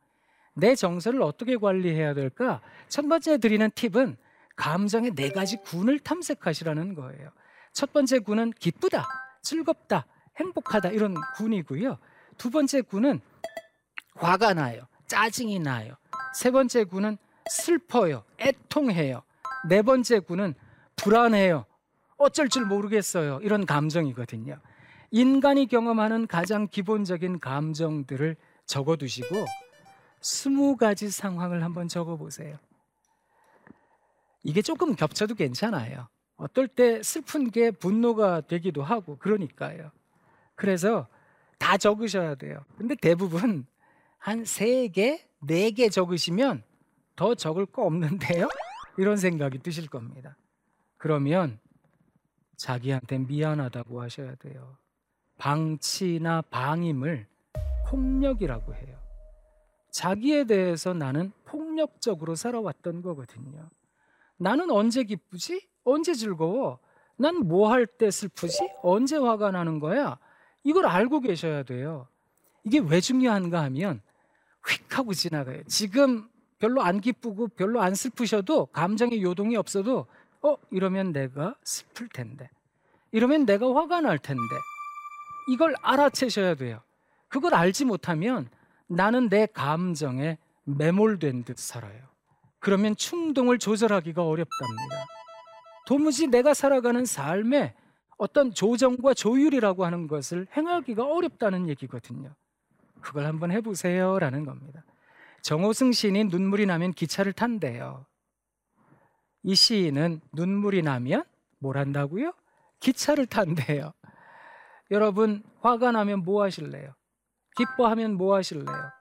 내 0.53 0.75
정서를 0.75 1.21
어떻게 1.23 1.57
관리해야 1.57 2.13
될까? 2.13 2.61
첫 2.87 3.07
번째 3.07 3.39
드리는 3.39 3.69
팁은 3.73 4.17
감정의 4.55 5.15
네 5.15 5.31
가지 5.31 5.57
군을 5.57 5.99
탐색하시라는 5.99 6.93
거예요. 6.93 7.31
첫 7.73 7.91
번째 7.91 8.19
군은 8.19 8.51
기쁘다, 8.51 9.07
즐겁다, 9.41 10.05
행복하다 10.37 10.89
이런 10.89 11.15
군이고요. 11.37 11.97
두 12.37 12.49
번째 12.49 12.81
군은 12.81 13.19
화가 14.15 14.53
나요, 14.53 14.87
짜증이 15.07 15.59
나요. 15.59 15.95
세 16.35 16.51
번째 16.51 16.83
군은 16.83 17.17
슬퍼요, 17.49 18.23
애통해요. 18.39 19.23
네 19.67 19.81
번째 19.81 20.19
군은 20.19 20.53
불안해요, 21.05 21.65
어쩔 22.17 22.49
줄 22.49 22.65
모르겠어요. 22.65 23.39
이런 23.43 23.67
감정이거든요. 23.67 24.57
인간이 25.11 25.67
경험하는 25.67 26.25
가장 26.25 26.67
기본적인 26.67 27.39
감정들을 27.39 28.35
적어두시고 28.65 29.45
스무 30.19 30.75
가지 30.75 31.11
상황을 31.11 31.63
한번 31.63 31.87
적어보세요. 31.87 32.57
이게 34.43 34.63
조금 34.63 34.95
겹쳐도 34.95 35.35
괜찮아요. 35.35 36.07
어떨 36.37 36.67
때 36.67 37.03
슬픈 37.03 37.51
게 37.51 37.69
분노가 37.69 38.41
되기도 38.41 38.81
하고 38.81 39.17
그러니까요. 39.19 39.91
그래서 40.55 41.07
다 41.59 41.77
적으셔야 41.77 42.33
돼요. 42.33 42.65
근데 42.79 42.95
대부분 42.95 43.67
한 44.17 44.43
세 44.43 44.87
개, 44.87 45.23
네 45.39 45.69
개 45.69 45.87
적으시면 45.89 46.63
더 47.15 47.35
적을 47.35 47.67
거 47.67 47.83
없는데요? 47.83 48.47
이런 48.97 49.17
생각이 49.17 49.59
드실 49.59 49.87
겁니다. 49.87 50.35
그러면 51.05 51.59
자기한테 52.55 53.19
미안하다고 53.19 54.01
하셔야 54.01 54.33
돼요. 54.37 54.75
방치나 55.37 56.41
방임을 56.49 57.27
폭력이라고 57.87 58.73
해요. 58.73 58.97
자기에 59.91 60.45
대해서 60.45 60.95
나는 60.95 61.31
폭력적으로 61.43 62.33
살아왔던 62.33 63.03
거거든요. 63.03 63.69
나는 64.37 64.71
언제 64.71 65.03
기쁘지? 65.03 65.69
언제 65.83 66.15
즐거워? 66.15 66.79
난 67.17 67.35
뭐 67.43 67.69
할 67.69 67.85
때 67.85 68.09
슬프지? 68.09 68.57
언제 68.81 69.15
화가 69.15 69.51
나는 69.51 69.79
거야? 69.79 70.17
이걸 70.63 70.87
알고 70.87 71.19
계셔야 71.19 71.61
돼요. 71.61 72.07
이게 72.63 72.79
왜 72.79 72.99
중요한가 72.99 73.61
하면 73.65 74.01
휙 74.67 74.97
하고 74.97 75.13
지나가요. 75.13 75.61
지금 75.65 76.27
별로 76.57 76.81
안 76.81 76.99
기쁘고 76.99 77.49
별로 77.49 77.79
안 77.83 77.93
슬프셔도 77.93 78.65
감정의 78.67 79.21
요동이 79.21 79.55
없어도 79.55 80.07
어 80.45 80.57
이러면 80.69 81.11
내가 81.11 81.55
슬플 81.63 82.07
텐데 82.09 82.49
이러면 83.11 83.45
내가 83.45 83.73
화가 83.73 84.01
날 84.01 84.19
텐데 84.19 84.41
이걸 85.49 85.75
알아채셔야 85.81 86.55
돼요. 86.55 86.81
그걸 87.27 87.55
알지 87.55 87.85
못하면 87.85 88.49
나는 88.87 89.29
내 89.29 89.47
감정에 89.47 90.37
매몰된 90.63 91.43
듯 91.43 91.57
살아요. 91.57 91.99
그러면 92.59 92.95
충동을 92.95 93.57
조절하기가 93.57 94.23
어렵답니다. 94.23 95.05
도무지 95.87 96.27
내가 96.27 96.53
살아가는 96.53 97.05
삶에 97.05 97.75
어떤 98.17 98.53
조정과 98.53 99.13
조율이라고 99.13 99.85
하는 99.85 100.07
것을 100.07 100.47
행하기가 100.55 101.05
어렵다는 101.05 101.69
얘기거든요. 101.69 102.33
그걸 103.01 103.25
한번 103.25 103.51
해보세요라는 103.51 104.45
겁니다. 104.45 104.83
정호승 105.41 105.91
시인이 105.91 106.25
눈물이 106.25 106.65
나면 106.65 106.93
기차를 106.93 107.33
탄대요. 107.33 108.05
이 109.45 109.53
시인은 109.53 110.21
눈물이 110.33 110.81
나면 110.81 111.23
뭘 111.59 111.77
한다고요? 111.77 112.33
기차를 112.79 113.27
탄대요. 113.27 113.93
여러분 114.89 115.43
화가 115.61 115.91
나면 115.91 116.23
뭐 116.23 116.41
하실래요? 116.41 116.95
기뻐하면 117.55 118.15
뭐 118.15 118.35
하실래요? 118.35 118.91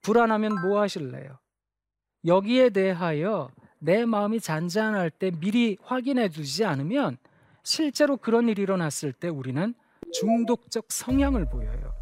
불안하면 0.00 0.62
뭐 0.62 0.80
하실래요? 0.80 1.38
여기에 2.24 2.70
대하여 2.70 3.50
내 3.78 4.06
마음이 4.06 4.40
잔잔할 4.40 5.10
때 5.10 5.30
미리 5.30 5.76
확인해 5.82 6.30
두지 6.30 6.64
않으면 6.64 7.18
실제로 7.62 8.16
그런 8.16 8.48
일이 8.48 8.62
일어났을 8.62 9.12
때 9.12 9.28
우리는 9.28 9.74
중독적 10.14 10.86
성향을 10.88 11.50
보여요. 11.50 11.92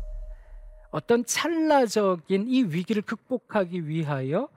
어떤 0.92 1.24
찰나적인 1.24 2.46
이 2.46 2.62
위기를 2.62 3.02
극복하기 3.02 3.88
위하여 3.88 4.48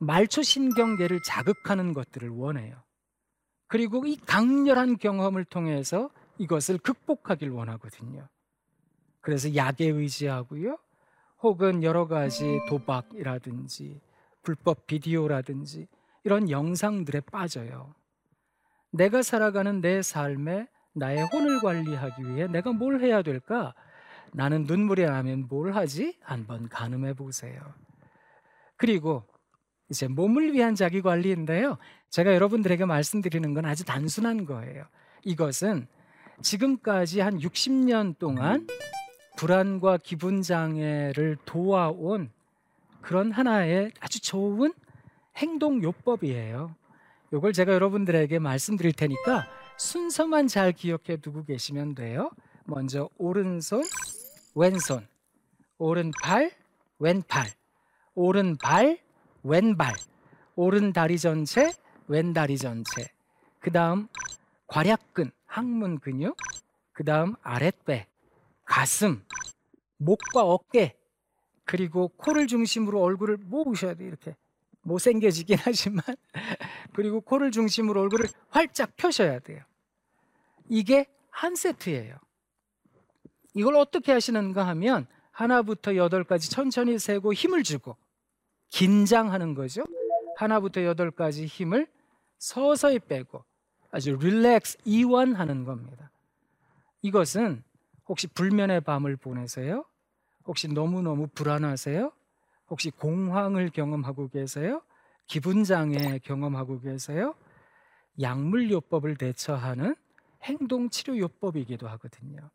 말초 0.00 0.42
신경계를 0.42 1.22
자극하는 1.22 1.92
것들을 1.92 2.28
원해요. 2.28 2.82
그리고 3.66 4.06
이 4.06 4.16
강렬한 4.16 4.96
경험을 4.96 5.44
통해서 5.44 6.10
이것을 6.38 6.78
극복하길 6.78 7.50
원하거든요. 7.50 8.28
그래서 9.20 9.54
약에 9.54 9.86
의지하고요. 9.86 10.78
혹은 11.42 11.82
여러 11.82 12.06
가지 12.06 12.58
도박이라든지 12.68 14.00
불법 14.42 14.86
비디오라든지 14.86 15.86
이런 16.24 16.50
영상들에 16.50 17.20
빠져요. 17.20 17.94
내가 18.90 19.22
살아가는 19.22 19.80
내 19.80 20.02
삶에 20.02 20.68
나의 20.94 21.24
혼을 21.24 21.60
관리하기 21.60 22.22
위해 22.28 22.46
내가 22.46 22.72
뭘 22.72 23.00
해야 23.00 23.22
될까? 23.22 23.74
나는 24.32 24.64
눈물이 24.64 25.04
나면 25.04 25.46
뭘 25.48 25.72
하지? 25.72 26.18
한번 26.22 26.68
가늠해 26.68 27.14
보세요. 27.14 27.60
그리고 28.76 29.24
이제 29.90 30.06
몸을 30.06 30.52
위한 30.52 30.74
자기 30.74 31.00
관리인데요. 31.00 31.78
제가 32.10 32.34
여러분들에게 32.34 32.84
말씀드리는 32.84 33.54
건 33.54 33.64
아주 33.64 33.84
단순한 33.84 34.44
거예요. 34.44 34.84
이것은 35.24 35.86
지금까지 36.42 37.20
한 37.20 37.38
60년 37.38 38.18
동안 38.18 38.66
불안과 39.36 39.98
기분 39.98 40.42
장애를 40.42 41.36
도와온 41.44 42.30
그런 43.00 43.32
하나의 43.32 43.92
아주 44.00 44.20
좋은 44.20 44.72
행동 45.36 45.82
요법이에요. 45.82 46.74
이걸 47.32 47.52
제가 47.52 47.72
여러분들에게 47.72 48.38
말씀드릴 48.38 48.92
테니까 48.92 49.46
순서만 49.76 50.48
잘 50.48 50.72
기억해 50.72 51.18
두고 51.22 51.44
계시면 51.44 51.94
돼요. 51.94 52.30
먼저 52.64 53.08
오른손, 53.16 53.82
왼손, 54.54 55.06
오른팔, 55.78 56.50
왼팔, 56.98 57.46
오른발, 58.14 58.98
왼발, 59.42 59.94
오른 60.56 60.92
다리 60.92 61.18
전체, 61.18 61.72
왼 62.06 62.32
다리 62.32 62.58
전체. 62.58 63.10
그 63.60 63.70
다음 63.70 64.08
괄약근, 64.66 65.30
항문 65.46 65.98
근육, 65.98 66.36
그 66.92 67.04
다음 67.04 67.34
아랫배, 67.42 68.06
가슴, 68.64 69.22
목과 69.96 70.42
어깨, 70.42 70.94
그리고 71.64 72.08
코를 72.16 72.46
중심으로 72.46 73.02
얼굴을 73.02 73.36
모으셔야 73.36 73.94
돼요. 73.94 74.08
이렇게 74.08 74.36
못생겨지긴 74.82 75.58
하지만 75.62 76.02
그리고 76.94 77.20
코를 77.20 77.50
중심으로 77.50 78.00
얼굴을 78.00 78.28
활짝 78.48 78.96
펴셔야 78.96 79.38
돼요. 79.38 79.62
이게 80.68 81.06
한 81.30 81.54
세트예요. 81.54 82.16
이걸 83.54 83.76
어떻게 83.76 84.12
하시는가 84.12 84.66
하면 84.68 85.06
하나부터 85.30 85.96
여덟까지 85.96 86.50
천천히 86.50 86.98
세고 86.98 87.32
힘을 87.32 87.62
주고 87.62 87.96
긴장하는 88.68 89.54
거죠. 89.54 89.84
하나부터 90.36 90.84
여덟까지 90.84 91.46
힘을 91.46 91.86
서서히 92.38 92.98
빼고 92.98 93.44
아주 93.90 94.16
릴렉스 94.16 94.78
이완하는 94.84 95.64
겁니다. 95.64 96.10
이것은 97.02 97.62
혹시 98.08 98.26
불면의 98.26 98.80
밤을 98.82 99.16
보내세요? 99.16 99.84
혹시 100.46 100.68
너무너무 100.68 101.26
불안하세요? 101.28 102.12
혹시 102.70 102.90
공황을 102.90 103.70
경험하고 103.70 104.28
계세요? 104.28 104.82
기분 105.26 105.64
장애 105.64 106.18
경험하고 106.18 106.80
계세요? 106.80 107.34
약물 108.20 108.70
요법을 108.70 109.16
대처하는 109.16 109.94
행동 110.42 110.88
치료 110.90 111.18
요법이기도 111.18 111.88
하거든요. 111.88 112.50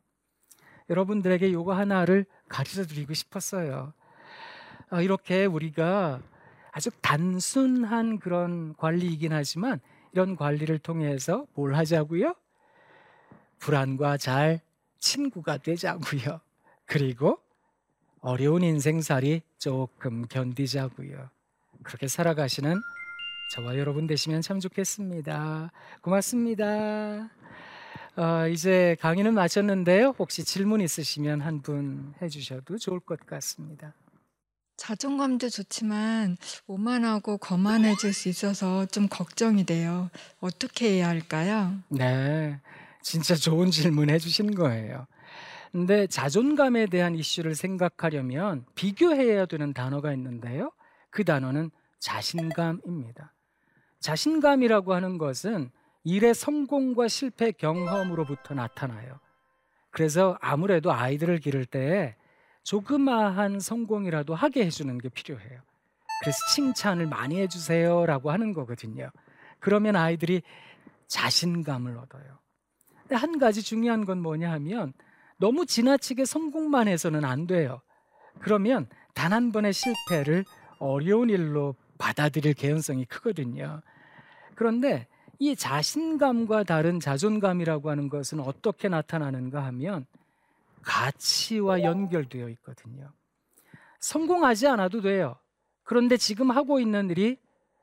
여러분들에게 0.90 1.52
요거 1.54 1.74
하나를 1.74 2.26
가르쳐 2.48 2.86
드리고 2.86 3.14
싶었어요. 3.14 3.94
아, 4.94 5.02
이렇게 5.02 5.46
우리가 5.46 6.22
아주 6.72 6.92
단순한 7.02 8.20
그런 8.20 8.76
관리이긴 8.78 9.34
하지만 9.34 9.80
이런 10.12 10.36
관리를 10.36 10.78
통해서 10.78 11.48
뭘 11.56 11.74
하자고요? 11.74 12.36
불안과 13.58 14.18
잘 14.18 14.62
친구가 15.00 15.58
되자고요. 15.58 16.40
그리고 16.86 17.40
어려운 18.22 18.62
인생살이 18.62 19.42
조금 19.58 20.28
견디자고요. 20.28 21.28
그렇게 21.82 22.08
살아가시는 22.08 22.80
저와 23.56 23.80
여러분 23.80 24.06
되시면 24.06 24.42
참 24.44 24.60
좋겠습니다. 24.60 25.72
고맙습니다. 26.02 27.32
어, 28.16 28.48
이제 28.48 28.96
강의는 29.02 29.34
마쳤는데요. 29.34 30.14
혹시 30.20 30.44
질문 30.44 30.82
있으시면 30.82 31.42
한 31.42 31.62
분 31.64 32.14
해주셔도 32.22 32.78
좋을 32.78 33.00
것 33.00 33.26
같습니다. 33.26 33.96
자존감도 34.84 35.48
좋지만 35.48 36.36
오만하고 36.68 37.38
거만해질 37.38 38.12
수 38.12 38.28
있어서 38.28 38.86
좀 38.88 39.08
걱정이 39.08 39.66
돼요. 39.66 40.10
어떻게 40.42 40.96
해야 40.96 41.08
할까요? 41.08 41.74
네. 41.88 42.60
진짜 43.02 43.34
좋은 43.34 43.72
질문 43.72 44.10
해주신 44.10 44.56
거예요. 44.56 45.08
근데 45.72 46.06
자존감에 46.06 46.88
대한 46.88 47.16
이슈를 47.16 47.56
생각하려면 47.56 48.66
비교해야 48.76 49.46
되는 49.46 49.74
단어가 49.74 50.12
있는데요. 50.12 50.74
그 51.12 51.24
단어는 51.24 51.72
자신감입니다. 52.00 53.34
자신감이라고 54.02 54.94
하는 54.94 55.18
것은 55.18 55.72
일의 56.04 56.36
성공과 56.36 57.08
실패 57.08 57.54
경험으로부터 57.54 58.54
나타나요. 58.54 59.22
그래서 59.92 60.38
아무래도 60.42 60.92
아이들을 60.92 61.40
기를 61.40 61.66
때 61.66 62.18
조그마한 62.64 63.60
성공이라도 63.60 64.36
하게 64.36 64.66
해주는 64.66 64.98
게 64.98 65.10
필요해요. 65.10 65.62
그래서 66.22 66.38
칭찬을 66.54 67.08
많이 67.08 67.40
해주세요라고 67.40 68.32
하는 68.32 68.54
거거든요. 68.54 69.10
그러면 69.60 69.96
아이들이 69.96 70.42
자신감을 71.08 71.98
얻어요. 71.98 72.40
근데 73.02 73.16
한 73.16 73.38
가지 73.38 73.62
중요한 73.62 74.06
건 74.06 74.22
뭐냐 74.22 74.52
하면 74.54 74.94
너무 75.38 75.66
지나치게 75.66 76.26
성공만 76.26 76.88
해서는 76.88 77.26
안 77.26 77.48
돼요. 77.48 77.82
그러면 78.40 78.88
단 79.14 79.34
한 79.34 79.52
번의 79.52 79.74
실패를 79.74 80.46
어려운 80.80 81.30
일로 81.30 81.76
받아들일 81.98 82.54
개연성이 82.54 83.06
크거든요. 83.06 83.82
그런데 84.56 85.08
이 85.40 85.56
자신감과 85.56 86.64
다른 86.64 87.00
자존감이라고 87.00 87.90
하는 87.90 88.10
것은 88.10 88.40
어떻게 88.40 88.90
나타나는가 88.90 89.64
하면 89.66 90.06
가치와 90.84 91.82
연결되어 91.82 92.50
있거든요. 92.50 93.12
성공하지 94.00 94.68
않아도 94.68 95.02
돼요. 95.02 95.36
그런데 95.84 96.18
지금 96.18 96.52
하고 96.52 96.80
있는 96.80 97.10
일이 97.10 97.38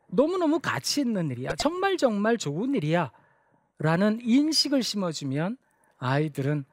너무너무 0.09 0.59
가치 0.61 1.01
있는 1.01 1.31
일이야. 1.31 1.55
정말 1.57 1.97
정말 1.97 2.37
좋은 2.37 2.75
일이야. 2.75 3.11
라는 3.79 4.19
인식을 4.23 4.83
심어주면 4.83 5.57
아이들은 5.99 6.65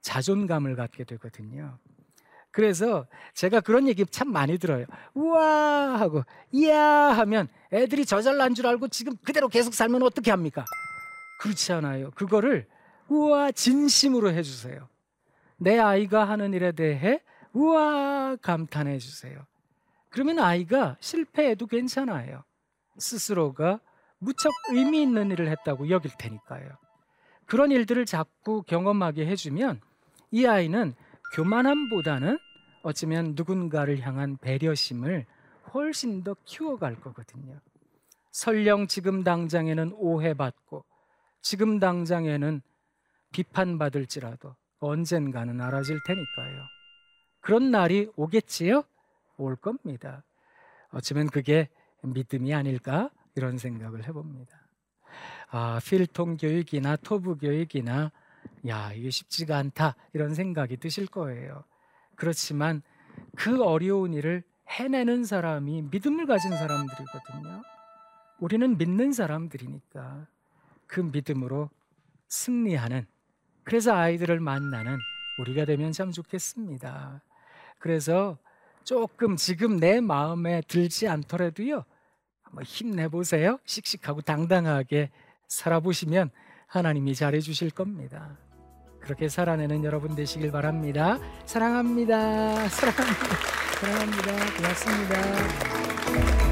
자존감을 0.00 0.76
갖게 0.76 1.04
되거든요. 1.04 1.78
그래서 2.50 3.06
제가 3.34 3.60
그런 3.60 3.88
얘기 3.88 4.06
참 4.06 4.30
많이 4.30 4.58
들어요. 4.58 4.86
우와 5.14 5.98
하고 5.98 6.22
이야 6.52 6.78
하면 6.80 7.48
애들이 7.72 8.06
저 8.06 8.22
잘난 8.22 8.54
줄 8.54 8.66
알고 8.66 8.88
지금 8.88 9.16
그대로 9.24 9.48
계속 9.48 9.74
살면 9.74 10.02
어떻게 10.04 10.30
합니까? 10.30 10.64
그렇지 11.40 11.72
않아요. 11.72 12.10
그거를 12.12 12.68
우와 13.08 13.50
진심으로 13.50 14.30
해주세요. 14.30 14.88
내 15.56 15.78
아이가 15.78 16.28
하는 16.28 16.52
일에 16.52 16.72
대해 16.72 17.20
우와 17.52 18.36
감탄해 18.36 18.98
주세요. 18.98 19.46
그러면 20.10 20.38
아이가 20.38 20.96
실패해도 21.00 21.66
괜찮아요. 21.66 22.44
스스로가 22.98 23.80
무척 24.18 24.52
의미 24.70 25.02
있는 25.02 25.30
일을 25.30 25.48
했다고 25.48 25.90
여길 25.90 26.12
테니까요. 26.18 26.70
그런 27.46 27.70
일들을 27.70 28.06
자꾸 28.06 28.62
경험하게 28.62 29.26
해주면 29.26 29.80
이 30.30 30.46
아이는 30.46 30.94
교만함보다는 31.34 32.38
어쩌면 32.82 33.34
누군가를 33.34 34.00
향한 34.00 34.36
배려심을 34.38 35.26
훨씬 35.72 36.22
더 36.22 36.36
키워갈 36.44 37.00
거거든요. 37.00 37.58
설령 38.30 38.86
지금 38.86 39.24
당장에는 39.24 39.92
오해받고 39.96 40.84
지금 41.40 41.78
당장에는 41.78 42.62
비판받을지라도 43.32 44.54
언젠가는 44.86 45.60
알아질 45.60 46.00
테니까요. 46.04 46.62
그런 47.40 47.70
날이 47.70 48.08
오겠지요? 48.16 48.84
올 49.36 49.56
겁니다. 49.56 50.24
어쩌면 50.90 51.28
그게 51.28 51.68
믿음이 52.02 52.54
아닐까 52.54 53.10
이런 53.34 53.58
생각을 53.58 54.06
해봅니다. 54.06 54.58
아, 55.50 55.80
필통 55.84 56.36
교육이나 56.36 56.96
토부 56.96 57.36
교육이나 57.36 58.12
야, 58.68 58.92
이게 58.92 59.10
쉽지가 59.10 59.56
않다 59.58 59.96
이런 60.12 60.34
생각이 60.34 60.76
드실 60.76 61.06
거예요. 61.06 61.64
그렇지만 62.16 62.82
그 63.36 63.62
어려운 63.62 64.14
일을 64.14 64.42
해내는 64.68 65.24
사람이 65.24 65.82
믿음을 65.90 66.26
가진 66.26 66.50
사람들이거든요. 66.50 67.62
우리는 68.40 68.76
믿는 68.78 69.12
사람들이니까 69.12 70.26
그 70.86 71.00
믿음으로 71.00 71.70
승리하는 72.28 73.06
그래서 73.64 73.94
아이들을 73.94 74.40
만나는 74.40 74.98
우리가 75.38 75.64
되면 75.64 75.92
참 75.92 76.12
좋겠습니다. 76.12 77.20
그래서 77.78 78.38
조금 78.84 79.36
지금 79.36 79.78
내 79.78 80.00
마음에 80.00 80.62
들지 80.68 81.08
않더라도요. 81.08 81.84
한번 82.42 82.64
힘내보세요. 82.64 83.58
씩씩하고 83.64 84.20
당당하게 84.20 85.10
살아보시면 85.48 86.30
하나님이 86.66 87.14
잘해 87.14 87.40
주실 87.40 87.70
겁니다. 87.70 88.38
그렇게 89.00 89.28
살아내는 89.28 89.84
여러분 89.84 90.14
되시길 90.14 90.50
바랍니다. 90.50 91.18
사랑합니다. 91.44 92.68
사랑합니다. 92.68 93.36
사랑합니다. 93.80 94.56
고맙습니다. 94.56 96.43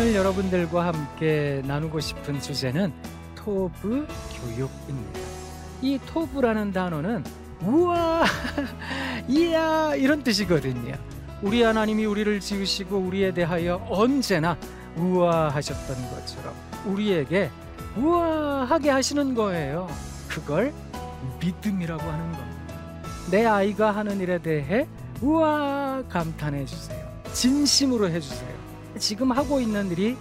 오늘 0.00 0.14
여러분들과 0.14 0.86
함께 0.86 1.60
나누고 1.66 2.00
싶은 2.00 2.40
주제는 2.40 2.90
토브 3.34 4.06
교육입니다. 4.32 5.20
이 5.82 6.00
토브라는 6.06 6.72
단어는 6.72 7.22
우와, 7.60 8.24
이야 9.28 9.94
이런 9.94 10.22
뜻이거든요. 10.22 10.94
우리 11.42 11.62
하나님이 11.62 12.06
우리를 12.06 12.40
지으시고 12.40 12.96
우리에 12.96 13.34
대하여 13.34 13.86
언제나 13.90 14.56
우아하셨던 14.96 16.10
것처럼 16.12 16.54
우리에게 16.86 17.50
우아하게 17.94 18.88
하시는 18.88 19.34
거예요. 19.34 19.86
그걸 20.28 20.72
믿음이라고 21.42 22.02
하는 22.02 22.32
겁니다. 22.32 22.74
내 23.30 23.44
아이가 23.44 23.90
하는 23.90 24.18
일에 24.18 24.38
대해 24.38 24.88
우아 25.20 26.02
감탄해 26.08 26.64
주세요. 26.64 27.06
진심으로 27.34 28.08
해 28.08 28.18
주세요. 28.18 28.59
지금 28.98 29.32
하고 29.32 29.60
있는 29.60 29.90
일이 29.90 30.16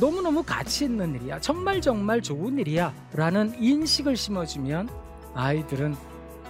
너무너무 0.00 0.42
가치 0.42 0.84
있는 0.84 1.14
일이야. 1.14 1.40
정말 1.40 1.80
정말 1.80 2.22
좋은 2.22 2.58
일이야. 2.58 2.92
라는 3.12 3.54
인식을 3.60 4.16
심어주면 4.16 4.88
아이들은 5.34 5.94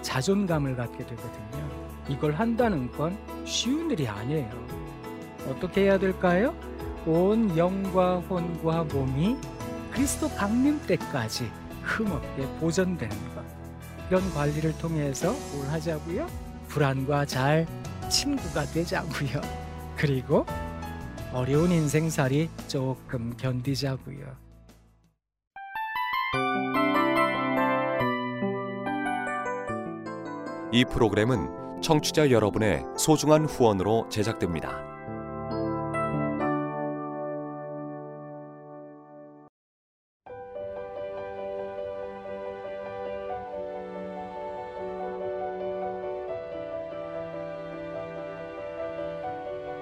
자존감을 0.03 0.77
갖게 0.77 0.99
되거든요. 1.05 1.71
이걸 2.09 2.35
한다는 2.35 2.91
건 2.93 3.19
쉬운 3.45 3.91
일이 3.91 4.07
아니에요. 4.09 4.51
어떻게 5.49 5.83
해야 5.83 5.99
될까요? 5.99 6.55
온 7.07 7.57
영과 7.57 8.19
혼과 8.21 8.85
몸이 8.85 9.37
그리스도 9.91 10.29
강림 10.31 10.81
때까지 10.87 11.51
흠없게 11.83 12.47
보존되는 12.61 13.35
것. 13.35 13.45
이런 14.09 14.29
관리를 14.33 14.77
통해서 14.79 15.33
뭘 15.55 15.69
하자고요? 15.69 16.27
불안과 16.69 17.25
잘 17.25 17.67
친구가 18.09 18.67
되자고요. 18.67 19.41
그리고 19.97 20.47
어려운 21.33 21.71
인생살이 21.71 22.51
조금 22.67 23.37
견디자고요. 23.37 24.51
이 30.73 30.85
프로그램은 30.85 31.81
청취자 31.83 32.31
여러분의 32.31 32.85
소중한 32.97 33.45
후원으로 33.45 34.09
제작됩니다. 34.09 35.00